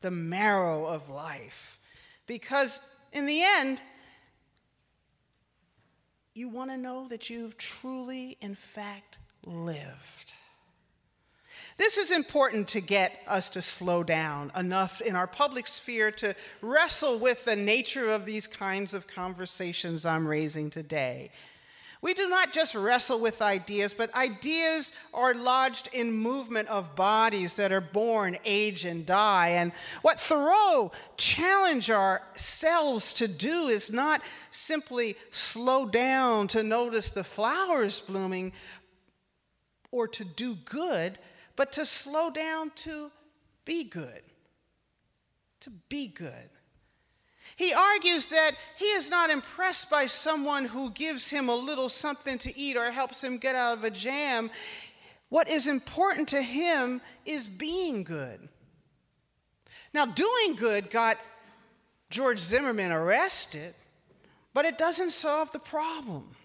the 0.00 0.10
marrow 0.10 0.84
of 0.84 1.08
life. 1.08 1.78
Because 2.26 2.80
in 3.12 3.24
the 3.24 3.40
end, 3.40 3.80
you 6.34 6.48
want 6.48 6.72
to 6.72 6.76
know 6.76 7.06
that 7.06 7.30
you've 7.30 7.56
truly, 7.56 8.36
in 8.40 8.56
fact, 8.56 9.16
lived. 9.44 10.32
This 11.76 11.98
is 11.98 12.10
important 12.10 12.66
to 12.68 12.80
get 12.80 13.12
us 13.28 13.48
to 13.50 13.62
slow 13.62 14.02
down 14.02 14.50
enough 14.56 15.00
in 15.00 15.14
our 15.14 15.28
public 15.28 15.68
sphere 15.68 16.10
to 16.12 16.34
wrestle 16.62 17.16
with 17.20 17.44
the 17.44 17.54
nature 17.54 18.10
of 18.10 18.24
these 18.26 18.48
kinds 18.48 18.92
of 18.92 19.06
conversations 19.06 20.04
I'm 20.04 20.26
raising 20.26 20.68
today. 20.68 21.30
We 22.00 22.14
do 22.14 22.28
not 22.28 22.52
just 22.52 22.76
wrestle 22.76 23.18
with 23.18 23.42
ideas, 23.42 23.92
but 23.92 24.14
ideas 24.14 24.92
are 25.12 25.34
lodged 25.34 25.88
in 25.92 26.12
movement 26.12 26.68
of 26.68 26.94
bodies 26.94 27.56
that 27.56 27.72
are 27.72 27.80
born, 27.80 28.38
age, 28.44 28.84
and 28.84 29.04
die. 29.04 29.50
And 29.50 29.72
what 30.02 30.20
Thoreau 30.20 30.92
challenged 31.16 31.90
ourselves 31.90 33.12
to 33.14 33.26
do 33.26 33.66
is 33.66 33.90
not 33.90 34.22
simply 34.52 35.16
slow 35.30 35.86
down 35.86 36.46
to 36.48 36.62
notice 36.62 37.10
the 37.10 37.24
flowers 37.24 37.98
blooming 37.98 38.52
or 39.90 40.06
to 40.06 40.24
do 40.24 40.54
good, 40.54 41.18
but 41.56 41.72
to 41.72 41.84
slow 41.84 42.30
down 42.30 42.70
to 42.76 43.10
be 43.64 43.82
good. 43.82 44.22
To 45.60 45.70
be 45.88 46.06
good. 46.06 46.50
He 47.58 47.74
argues 47.74 48.26
that 48.26 48.52
he 48.76 48.84
is 48.84 49.10
not 49.10 49.30
impressed 49.30 49.90
by 49.90 50.06
someone 50.06 50.64
who 50.64 50.92
gives 50.92 51.28
him 51.28 51.48
a 51.48 51.56
little 51.56 51.88
something 51.88 52.38
to 52.38 52.56
eat 52.56 52.76
or 52.76 52.84
helps 52.92 53.22
him 53.22 53.36
get 53.36 53.56
out 53.56 53.76
of 53.76 53.82
a 53.82 53.90
jam. 53.90 54.48
What 55.28 55.48
is 55.48 55.66
important 55.66 56.28
to 56.28 56.40
him 56.40 57.00
is 57.26 57.48
being 57.48 58.04
good. 58.04 58.48
Now, 59.92 60.06
doing 60.06 60.54
good 60.54 60.88
got 60.88 61.16
George 62.10 62.38
Zimmerman 62.38 62.92
arrested, 62.92 63.74
but 64.54 64.64
it 64.64 64.78
doesn't 64.78 65.10
solve 65.10 65.50
the 65.50 65.58
problem. 65.58 66.36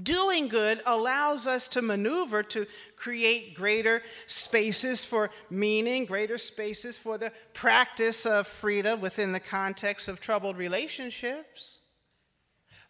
Doing 0.00 0.48
good 0.48 0.80
allows 0.86 1.46
us 1.46 1.68
to 1.70 1.82
maneuver 1.82 2.42
to 2.44 2.66
create 2.96 3.54
greater 3.54 4.02
spaces 4.26 5.04
for 5.04 5.30
meaning, 5.50 6.04
greater 6.04 6.38
spaces 6.38 6.96
for 6.96 7.18
the 7.18 7.32
practice 7.52 8.24
of 8.26 8.46
freedom 8.46 9.00
within 9.00 9.32
the 9.32 9.40
context 9.40 10.08
of 10.08 10.20
troubled 10.20 10.56
relationships. 10.56 11.80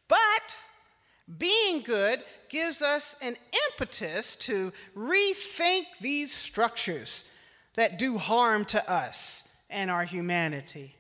But 0.09 0.57
being 1.39 1.83
good 1.83 2.23
gives 2.49 2.83
us 2.83 3.17
an 3.23 3.37
impetus 3.69 4.37
to 4.37 4.73
rethink 4.97 5.85
these 6.01 6.33
structures 6.33 7.25
that 7.75 7.99
do 7.99 8.19
harm 8.19 8.65
to 8.67 8.91
us 8.91 9.45
and 9.71 9.91
our 9.91 10.05
humanity. 10.05 10.97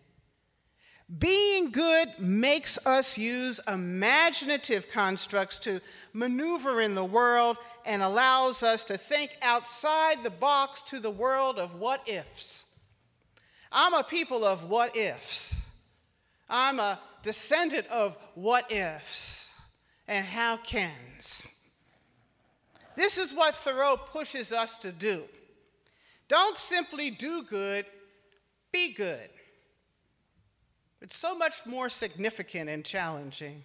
Being 1.18 1.72
good 1.72 2.08
makes 2.20 2.78
us 2.86 3.18
use 3.18 3.58
imaginative 3.66 4.88
constructs 4.90 5.58
to 5.60 5.80
maneuver 6.12 6.80
in 6.80 6.94
the 6.94 7.04
world 7.04 7.56
and 7.84 8.02
allows 8.02 8.62
us 8.62 8.84
to 8.84 8.96
think 8.96 9.36
outside 9.42 10.22
the 10.22 10.30
box 10.30 10.82
to 10.82 11.00
the 11.00 11.10
world 11.10 11.58
of 11.58 11.74
what 11.74 12.08
ifs. 12.08 12.64
I'm 13.72 13.94
a 13.94 14.04
people 14.04 14.44
of 14.44 14.68
what 14.68 14.96
ifs. 14.96 15.56
I'm 16.48 16.78
a 16.78 17.00
descendant 17.22 17.86
of 17.88 18.16
what 18.34 18.70
ifs 18.70 19.52
and 20.06 20.24
how 20.24 20.58
cans. 20.58 21.48
This 22.94 23.18
is 23.18 23.34
what 23.34 23.54
Thoreau 23.54 23.96
pushes 23.96 24.52
us 24.52 24.78
to 24.78 24.92
do. 24.92 25.24
Don't 26.28 26.56
simply 26.56 27.10
do 27.10 27.42
good, 27.42 27.86
be 28.70 28.92
good. 28.92 29.28
It's 31.00 31.16
so 31.16 31.34
much 31.34 31.64
more 31.64 31.88
significant 31.88 32.68
and 32.68 32.84
challenging. 32.84 33.64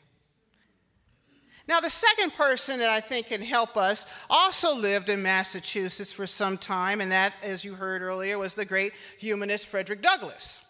Now, 1.67 1.79
the 1.79 1.89
second 1.89 2.33
person 2.33 2.79
that 2.79 2.89
I 2.89 3.01
think 3.01 3.27
can 3.27 3.41
help 3.41 3.75
us 3.75 4.05
also 4.29 4.75
lived 4.75 5.09
in 5.09 5.23
Massachusetts 5.23 6.11
for 6.11 6.27
some 6.27 6.57
time, 6.57 7.01
and 7.01 7.11
that, 7.11 7.33
as 7.41 7.65
you 7.65 7.73
heard 7.73 8.03
earlier, 8.03 8.37
was 8.37 8.53
the 8.53 8.65
great 8.65 8.93
humanist 9.17 9.65
Frederick 9.65 10.01
Douglass. 10.01 10.61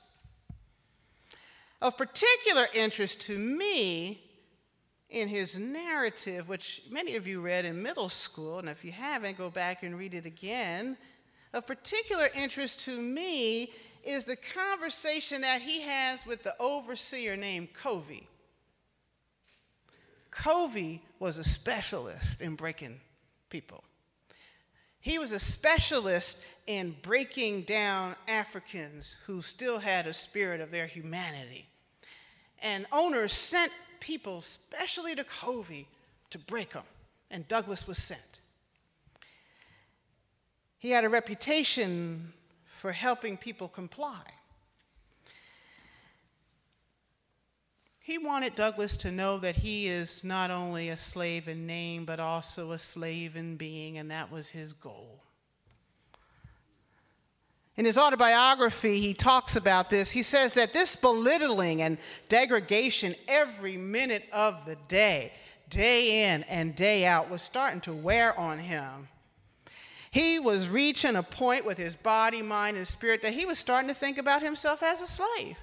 Of 1.82 1.97
particular 1.97 2.65
interest 2.73 3.21
to 3.21 3.38
me 3.38 4.21
in 5.10 5.28
his 5.28 5.58
narrative, 5.58 6.47
which 6.47 6.82
many 6.89 7.17
of 7.17 7.28
you 7.28 7.41
read 7.41 7.65
in 7.65 7.84
middle 7.84 8.10
school, 8.10 8.60
and 8.60 8.69
if 8.69 8.86
you 8.86 8.93
haven't, 8.93 9.38
go 9.38 9.49
back 9.49 9.84
and 9.84 9.97
read 9.97 10.13
it 10.13 10.25
again. 10.25 10.97
Of 11.54 11.67
particular 11.67 12.30
interest 12.34 12.80
to 12.82 13.01
me 13.01 13.73
is 14.05 14.25
the 14.25 14.35
conversation 14.35 15.41
that 15.41 15.61
he 15.61 15.81
has 15.81 16.25
with 16.25 16.43
the 16.43 16.55
overseer 16.59 17.35
named 17.35 17.73
Covey. 17.73 18.27
Covey 20.31 21.01
was 21.19 21.37
a 21.37 21.43
specialist 21.43 22.41
in 22.41 22.55
breaking 22.55 22.99
people. 23.49 23.83
He 24.99 25.17
was 25.17 25.31
a 25.31 25.39
specialist 25.39 26.37
in 26.67 26.95
breaking 27.01 27.61
down 27.63 28.15
Africans 28.27 29.15
who 29.25 29.41
still 29.41 29.79
had 29.79 30.07
a 30.07 30.13
spirit 30.13 30.61
of 30.61 30.71
their 30.71 30.87
humanity. 30.87 31.67
And 32.61 32.85
owners 32.91 33.31
sent 33.31 33.71
people, 33.99 34.39
especially 34.39 35.15
to 35.15 35.23
Covey, 35.23 35.87
to 36.31 36.39
break 36.39 36.73
them, 36.73 36.83
and 37.31 37.47
Douglass 37.47 37.87
was 37.87 37.97
sent. 37.97 38.39
He 40.79 40.89
had 40.89 41.03
a 41.03 41.09
reputation 41.09 42.33
for 42.77 42.91
helping 42.91 43.38
people 43.38 43.67
comply. 43.67 44.21
He 47.99 48.19
wanted 48.19 48.53
Douglass 48.53 48.97
to 48.97 49.11
know 49.11 49.39
that 49.39 49.55
he 49.55 49.88
is 49.88 50.23
not 50.23 50.51
only 50.51 50.89
a 50.89 50.97
slave 50.97 51.47
in 51.47 51.65
name, 51.65 52.05
but 52.05 52.19
also 52.19 52.71
a 52.71 52.77
slave 52.77 53.35
in 53.35 53.55
being, 53.55 53.97
and 53.97 54.11
that 54.11 54.31
was 54.31 54.49
his 54.49 54.73
goal. 54.73 55.23
In 57.77 57.83
his 57.83 57.97
autobiography, 57.97 59.01
he 59.01 59.13
talks 59.13 59.55
about 59.55 59.89
this. 59.89 60.11
He 60.11 60.21
says 60.21 60.53
that 60.53 60.71
this 60.71 60.95
belittling 60.95 61.81
and 61.81 61.97
degradation 62.29 63.15
every 63.27 63.75
minute 63.75 64.25
of 64.31 64.65
the 64.65 64.77
day, 64.88 65.33
day 65.69 66.31
in 66.31 66.43
and 66.43 66.75
day 66.75 67.05
out, 67.05 67.29
was 67.29 67.41
starting 67.41 67.81
to 67.81 67.93
wear 67.93 68.38
on 68.39 68.59
him. 68.59 69.07
He 70.15 70.39
was 70.39 70.69
reaching 70.69 71.17
a 71.17 71.23
point 71.23 71.65
with 71.65 71.78
his 71.78 71.97
body, 71.97 72.41
mind, 72.41 72.78
and 72.78 72.88
spirit 72.88 73.21
that 73.21 73.34
he 73.34 73.45
was 73.45 73.60
starting 73.60 73.89
to 73.89 73.93
think 73.93 74.17
about 74.17 74.41
himself 74.41 74.82
as 74.82 75.01
a 75.01 75.08
slave. 75.08 75.58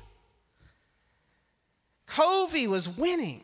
Covey 2.05 2.67
was 2.67 2.87
winning 2.87 3.41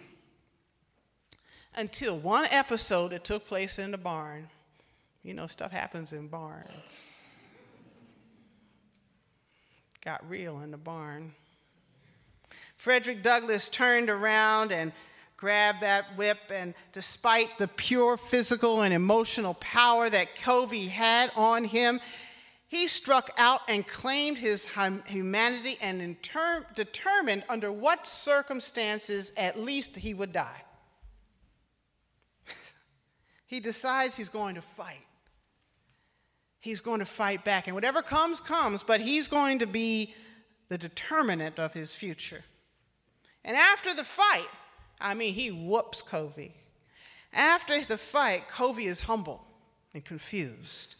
until 1.74 2.18
one 2.18 2.44
episode 2.50 3.12
that 3.12 3.24
took 3.24 3.46
place 3.46 3.78
in 3.78 3.90
the 3.90 3.96
barn. 3.96 4.50
You 5.22 5.32
know, 5.32 5.46
stuff 5.46 5.72
happens 5.72 6.12
in 6.12 6.28
barns. 6.28 7.22
Got 10.04 10.28
real 10.28 10.60
in 10.60 10.70
the 10.70 10.76
barn. 10.76 11.32
Frederick 12.76 13.22
Douglass 13.22 13.70
turned 13.70 14.10
around 14.10 14.72
and 14.72 14.92
grabbed 15.38 15.80
that 15.80 16.04
whip, 16.16 16.38
and 16.52 16.74
despite 16.92 17.56
the 17.58 17.68
pure 17.68 18.16
physical 18.16 18.82
and 18.82 18.92
emotional 18.92 19.54
power 19.54 20.10
that 20.10 20.34
Covey 20.34 20.88
had 20.88 21.30
on 21.36 21.64
him, 21.64 22.00
he 22.66 22.88
struck 22.88 23.30
out 23.38 23.60
and 23.68 23.86
claimed 23.86 24.36
his 24.36 24.66
humanity 25.06 25.78
and 25.80 26.16
determined 26.74 27.44
under 27.48 27.72
what 27.72 28.06
circumstances 28.06 29.32
at 29.36 29.58
least 29.58 29.96
he 29.96 30.12
would 30.12 30.32
die. 30.32 30.62
he 33.46 33.60
decides 33.60 34.16
he's 34.16 34.28
going 34.28 34.56
to 34.56 34.60
fight. 34.60 35.06
He's 36.58 36.80
going 36.80 36.98
to 36.98 37.06
fight 37.06 37.44
back. 37.44 37.68
And 37.68 37.74
whatever 37.74 38.02
comes, 38.02 38.40
comes, 38.40 38.82
but 38.82 39.00
he's 39.00 39.28
going 39.28 39.60
to 39.60 39.66
be 39.66 40.14
the 40.68 40.76
determinant 40.76 41.60
of 41.60 41.72
his 41.72 41.94
future. 41.94 42.44
And 43.44 43.56
after 43.56 43.94
the 43.94 44.04
fight, 44.04 44.48
I 45.00 45.14
mean, 45.14 45.34
he 45.34 45.50
whoops 45.50 46.02
Covey. 46.02 46.54
After 47.32 47.82
the 47.84 47.98
fight, 47.98 48.48
Covey 48.48 48.86
is 48.86 49.00
humble 49.00 49.44
and 49.94 50.04
confused. 50.04 50.96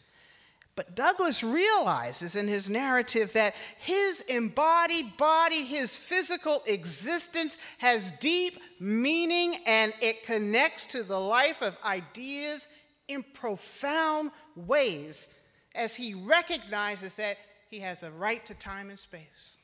But 0.75 0.95
Douglass 0.95 1.43
realizes 1.43 2.37
in 2.37 2.47
his 2.47 2.69
narrative 2.69 3.33
that 3.33 3.53
his 3.79 4.21
embodied 4.21 5.17
body, 5.17 5.65
his 5.65 5.97
physical 5.97 6.63
existence, 6.67 7.57
has 7.79 8.11
deep 8.11 8.61
meaning 8.79 9.57
and 9.65 9.93
it 10.01 10.23
connects 10.23 10.87
to 10.87 11.03
the 11.03 11.19
life 11.19 11.61
of 11.61 11.75
ideas 11.83 12.69
in 13.09 13.23
profound 13.33 14.31
ways 14.55 15.27
as 15.75 15.95
he 15.95 16.13
recognizes 16.13 17.17
that 17.17 17.35
he 17.69 17.79
has 17.79 18.03
a 18.03 18.11
right 18.11 18.45
to 18.45 18.53
time 18.53 18.89
and 18.89 18.97
space. 18.97 19.57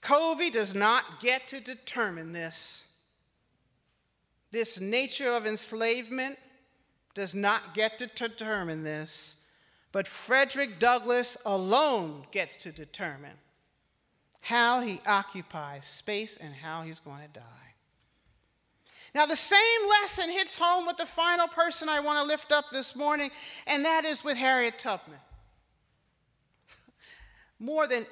Covey 0.00 0.50
does 0.50 0.74
not 0.74 1.20
get 1.20 1.48
to 1.48 1.60
determine 1.60 2.32
this. 2.32 2.84
This 4.50 4.80
nature 4.80 5.32
of 5.32 5.46
enslavement 5.46 6.38
does 7.14 7.34
not 7.34 7.74
get 7.74 7.98
to 7.98 8.06
determine 8.06 8.82
this, 8.82 9.36
but 9.92 10.06
Frederick 10.08 10.78
Douglass 10.78 11.36
alone 11.44 12.24
gets 12.30 12.56
to 12.58 12.72
determine 12.72 13.36
how 14.40 14.80
he 14.80 15.00
occupies 15.06 15.84
space 15.84 16.38
and 16.38 16.54
how 16.54 16.82
he's 16.82 16.98
going 16.98 17.20
to 17.20 17.40
die. 17.40 17.44
Now, 19.14 19.26
the 19.26 19.36
same 19.36 19.88
lesson 19.88 20.30
hits 20.30 20.56
home 20.56 20.86
with 20.86 20.96
the 20.96 21.06
final 21.06 21.48
person 21.48 21.88
I 21.88 22.00
want 22.00 22.20
to 22.20 22.24
lift 22.24 22.52
up 22.52 22.70
this 22.70 22.94
morning, 22.94 23.30
and 23.66 23.84
that 23.84 24.04
is 24.04 24.22
with 24.22 24.36
Harriet 24.36 24.78
Tubman. 24.78 25.18
More 27.58 27.88
than 27.88 28.06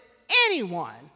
anyone, 0.48 1.10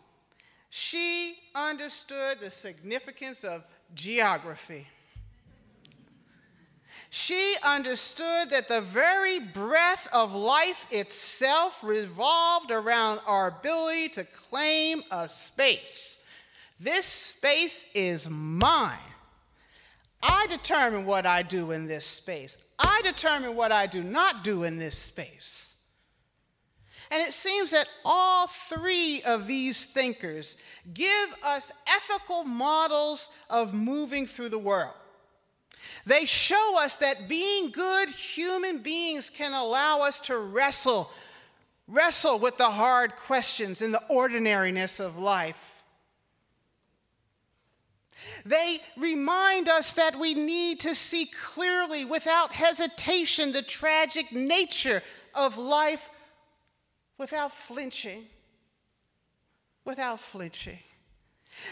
she 0.74 1.36
understood 1.54 2.40
the 2.40 2.50
significance 2.50 3.44
of 3.44 3.62
geography. 3.94 4.86
She 7.10 7.56
understood 7.62 8.48
that 8.48 8.68
the 8.68 8.80
very 8.80 9.38
breath 9.38 10.08
of 10.14 10.34
life 10.34 10.86
itself 10.90 11.78
revolved 11.82 12.70
around 12.70 13.20
our 13.26 13.48
ability 13.48 14.08
to 14.14 14.24
claim 14.24 15.02
a 15.10 15.28
space. 15.28 16.20
This 16.80 17.04
space 17.04 17.84
is 17.92 18.30
mine. 18.30 18.96
I 20.22 20.46
determine 20.46 21.04
what 21.04 21.26
I 21.26 21.42
do 21.42 21.72
in 21.72 21.86
this 21.86 22.06
space. 22.06 22.56
I 22.78 23.02
determine 23.04 23.54
what 23.54 23.72
I 23.72 23.86
do 23.86 24.02
not 24.02 24.42
do 24.42 24.64
in 24.64 24.78
this 24.78 24.96
space. 24.96 25.71
And 27.12 27.20
it 27.20 27.34
seems 27.34 27.72
that 27.72 27.88
all 28.06 28.46
three 28.46 29.22
of 29.24 29.46
these 29.46 29.84
thinkers 29.84 30.56
give 30.94 31.28
us 31.44 31.70
ethical 31.86 32.42
models 32.42 33.28
of 33.50 33.74
moving 33.74 34.26
through 34.26 34.48
the 34.48 34.58
world. 34.58 34.94
They 36.06 36.24
show 36.24 36.78
us 36.80 36.96
that 36.96 37.28
being 37.28 37.70
good 37.70 38.08
human 38.08 38.78
beings 38.78 39.28
can 39.28 39.52
allow 39.52 40.00
us 40.00 40.20
to 40.20 40.38
wrestle, 40.38 41.10
wrestle 41.86 42.38
with 42.38 42.56
the 42.56 42.70
hard 42.70 43.14
questions 43.14 43.82
and 43.82 43.92
the 43.92 44.02
ordinariness 44.08 44.98
of 44.98 45.18
life. 45.18 45.84
They 48.46 48.80
remind 48.96 49.68
us 49.68 49.92
that 49.92 50.18
we 50.18 50.32
need 50.32 50.80
to 50.80 50.94
see 50.94 51.26
clearly, 51.26 52.06
without 52.06 52.54
hesitation, 52.54 53.52
the 53.52 53.60
tragic 53.60 54.32
nature 54.32 55.02
of 55.34 55.58
life 55.58 56.08
without 57.22 57.52
flinching. 57.52 58.24
Without 59.84 60.18
flinching. 60.18 60.80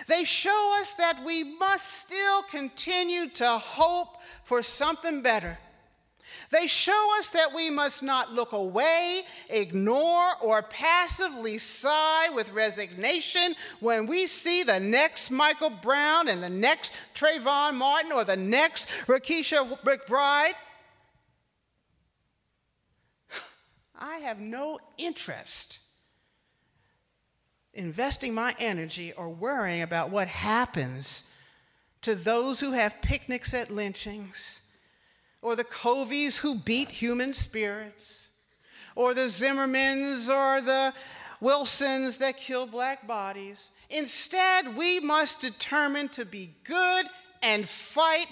They 0.06 0.22
show 0.22 0.76
us 0.80 0.94
that 0.94 1.24
we 1.24 1.42
must 1.42 1.86
still 2.02 2.42
continue 2.42 3.28
to 3.30 3.48
hope 3.58 4.18
for 4.44 4.62
something 4.62 5.22
better. 5.22 5.58
They 6.50 6.68
show 6.68 7.18
us 7.18 7.30
that 7.30 7.52
we 7.52 7.68
must 7.68 8.00
not 8.04 8.32
look 8.32 8.52
away, 8.52 9.22
ignore, 9.48 10.28
or 10.40 10.62
passively 10.62 11.58
sigh 11.58 12.28
with 12.32 12.52
resignation 12.52 13.56
when 13.80 14.06
we 14.06 14.28
see 14.28 14.62
the 14.62 14.78
next 14.78 15.32
Michael 15.32 15.70
Brown 15.70 16.28
and 16.28 16.40
the 16.40 16.48
next 16.48 16.92
Trayvon 17.12 17.74
Martin 17.74 18.12
or 18.12 18.22
the 18.22 18.36
next 18.36 18.86
Renisha 19.08 19.76
McBride 19.82 20.54
I 24.00 24.18
have 24.18 24.40
no 24.40 24.78
interest 24.98 25.78
investing 27.74 28.34
my 28.34 28.54
energy 28.58 29.12
or 29.12 29.28
worrying 29.28 29.82
about 29.82 30.10
what 30.10 30.28
happens 30.28 31.24
to 32.02 32.14
those 32.14 32.60
who 32.60 32.72
have 32.72 33.02
picnics 33.02 33.52
at 33.52 33.70
lynchings, 33.70 34.62
or 35.42 35.54
the 35.54 35.64
Coveys 35.64 36.38
who 36.38 36.54
beat 36.54 36.90
human 36.90 37.32
spirits, 37.32 38.28
or 38.96 39.14
the 39.14 39.28
Zimmermans 39.28 40.28
or 40.28 40.60
the 40.60 40.92
Wilsons 41.40 42.18
that 42.18 42.36
kill 42.36 42.66
black 42.66 43.06
bodies. 43.06 43.70
Instead, 43.88 44.76
we 44.76 45.00
must 45.00 45.40
determine 45.40 46.08
to 46.10 46.24
be 46.24 46.54
good 46.64 47.06
and 47.42 47.68
fight 47.68 48.28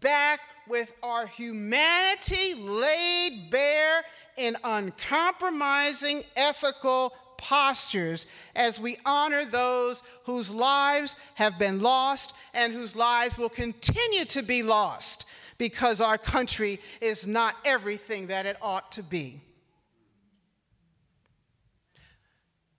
back 0.00 0.40
with 0.68 0.92
our 1.02 1.26
humanity 1.26 2.54
laid 2.54 3.50
bare 3.50 4.02
in 4.36 4.56
uncompromising 4.64 6.22
ethical 6.36 7.14
postures 7.38 8.26
as 8.54 8.80
we 8.80 8.98
honor 9.04 9.44
those 9.44 10.02
whose 10.24 10.50
lives 10.50 11.16
have 11.34 11.58
been 11.58 11.80
lost 11.80 12.34
and 12.54 12.72
whose 12.72 12.96
lives 12.96 13.38
will 13.38 13.48
continue 13.48 14.24
to 14.24 14.42
be 14.42 14.62
lost 14.62 15.26
because 15.58 16.00
our 16.00 16.18
country 16.18 16.80
is 17.00 17.26
not 17.26 17.56
everything 17.64 18.28
that 18.28 18.46
it 18.46 18.56
ought 18.60 18.92
to 18.92 19.02
be. 19.02 19.40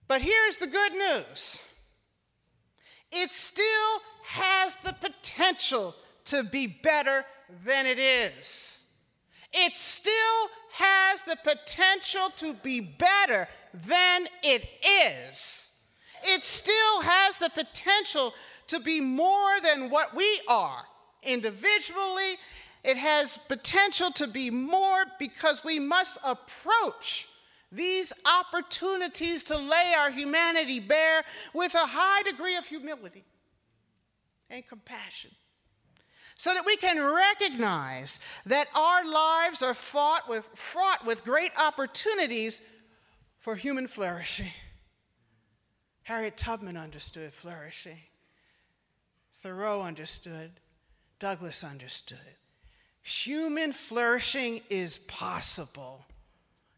But 0.06 0.22
here's 0.22 0.58
the 0.58 0.66
good 0.66 0.92
news 0.92 1.60
it 3.10 3.30
still 3.30 4.00
has 4.24 4.76
the 4.76 4.92
potential 4.92 5.94
to 6.26 6.42
be 6.42 6.66
better 6.66 7.24
than 7.64 7.86
it 7.86 7.98
is 7.98 8.77
it 9.52 9.76
still 9.76 10.48
has 10.72 11.22
the 11.22 11.36
potential 11.42 12.30
to 12.36 12.54
be 12.54 12.80
better 12.80 13.48
than 13.72 14.26
it 14.42 14.68
is. 15.20 15.70
It 16.24 16.42
still 16.42 17.00
has 17.02 17.38
the 17.38 17.50
potential 17.50 18.34
to 18.68 18.80
be 18.80 19.00
more 19.00 19.60
than 19.62 19.88
what 19.90 20.14
we 20.14 20.40
are 20.48 20.84
individually. 21.22 22.36
It 22.84 22.96
has 22.96 23.36
potential 23.48 24.10
to 24.12 24.26
be 24.26 24.50
more 24.50 25.04
because 25.18 25.64
we 25.64 25.78
must 25.78 26.18
approach 26.22 27.28
these 27.70 28.12
opportunities 28.24 29.44
to 29.44 29.56
lay 29.56 29.94
our 29.96 30.10
humanity 30.10 30.80
bare 30.80 31.22
with 31.52 31.74
a 31.74 31.86
high 31.86 32.22
degree 32.22 32.56
of 32.56 32.66
humility 32.66 33.24
and 34.48 34.66
compassion 34.66 35.30
so 36.38 36.54
that 36.54 36.64
we 36.64 36.76
can 36.76 37.02
recognize 37.02 38.20
that 38.46 38.68
our 38.74 39.04
lives 39.04 39.60
are 39.60 39.74
fraught 39.74 40.28
with, 40.28 40.48
fraught 40.54 41.04
with 41.04 41.24
great 41.24 41.50
opportunities 41.58 42.62
for 43.38 43.56
human 43.56 43.88
flourishing. 43.88 44.52
Harriet 46.04 46.36
Tubman 46.36 46.76
understood 46.76 47.34
flourishing. 47.34 47.98
Thoreau 49.34 49.82
understood. 49.82 50.52
Douglass 51.18 51.64
understood. 51.64 52.18
human 53.02 53.72
flourishing 53.72 54.60
is 54.70 54.98
possible 54.98 56.04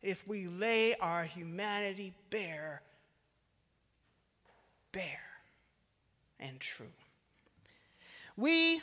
if 0.02 0.26
we 0.26 0.46
lay 0.46 0.94
our 0.96 1.24
humanity 1.24 2.14
bare, 2.30 2.80
bare 4.92 5.18
and 6.38 6.58
true. 6.60 6.86
We, 8.36 8.80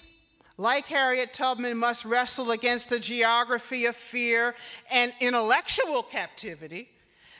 like 0.57 0.87
Harriet 0.87 1.33
Tubman, 1.33 1.77
must 1.77 2.03
wrestle 2.05 2.51
against 2.51 2.89
the 2.89 2.99
geography 2.99 3.85
of 3.85 3.95
fear 3.95 4.55
and 4.91 5.13
intellectual 5.19 6.03
captivity 6.03 6.89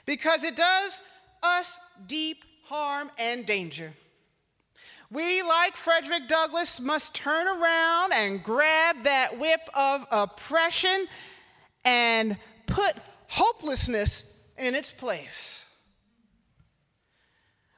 because 0.05 0.43
it 0.43 0.55
does 0.55 1.01
us 1.43 1.79
deep 2.07 2.43
harm 2.65 3.09
and 3.17 3.45
danger. 3.45 3.91
We, 5.09 5.41
like 5.41 5.75
Frederick 5.75 6.27
Douglass, 6.27 6.79
must 6.79 7.15
turn 7.15 7.47
around 7.47 8.11
and 8.13 8.43
grab 8.43 9.03
that 9.03 9.39
whip 9.39 9.61
of 9.73 10.05
oppression 10.11 11.07
and 11.85 12.37
put 12.65 12.93
hopelessness 13.27 14.25
in 14.57 14.75
its 14.75 14.91
place. 14.91 15.66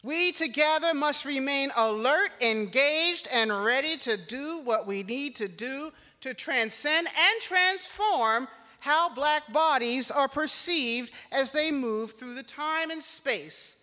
We 0.02 0.32
together 0.32 0.94
must 0.94 1.26
remain 1.26 1.72
alert, 1.76 2.32
engaged, 2.42 3.28
and 3.32 3.64
ready 3.64 3.98
to 3.98 4.16
do 4.16 4.60
what 4.60 4.88
we 4.88 5.04
need 5.04 5.36
to 5.38 5.48
do 5.48 5.92
to 6.22 6.34
transcend 6.34 7.08
and 7.08 7.42
transform 7.42 8.48
how 8.80 9.14
black 9.14 9.52
bodies 9.52 10.10
are 10.10 10.30
perceived 10.30 11.12
as 11.32 11.52
they 11.52 11.70
move 11.70 12.14
through 12.14 12.36
the 12.36 12.44
time 12.44 12.92
and 12.92 13.04
space 13.04 13.78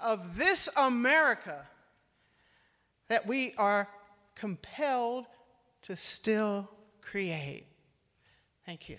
of 0.00 0.36
this 0.36 0.68
America 0.76 1.66
that 3.08 3.26
we 3.26 3.54
are 3.56 3.88
compelled 4.34 5.26
to 5.82 5.96
still 5.96 6.68
create. 7.00 7.64
Thank 8.66 8.90
you. 8.90 8.98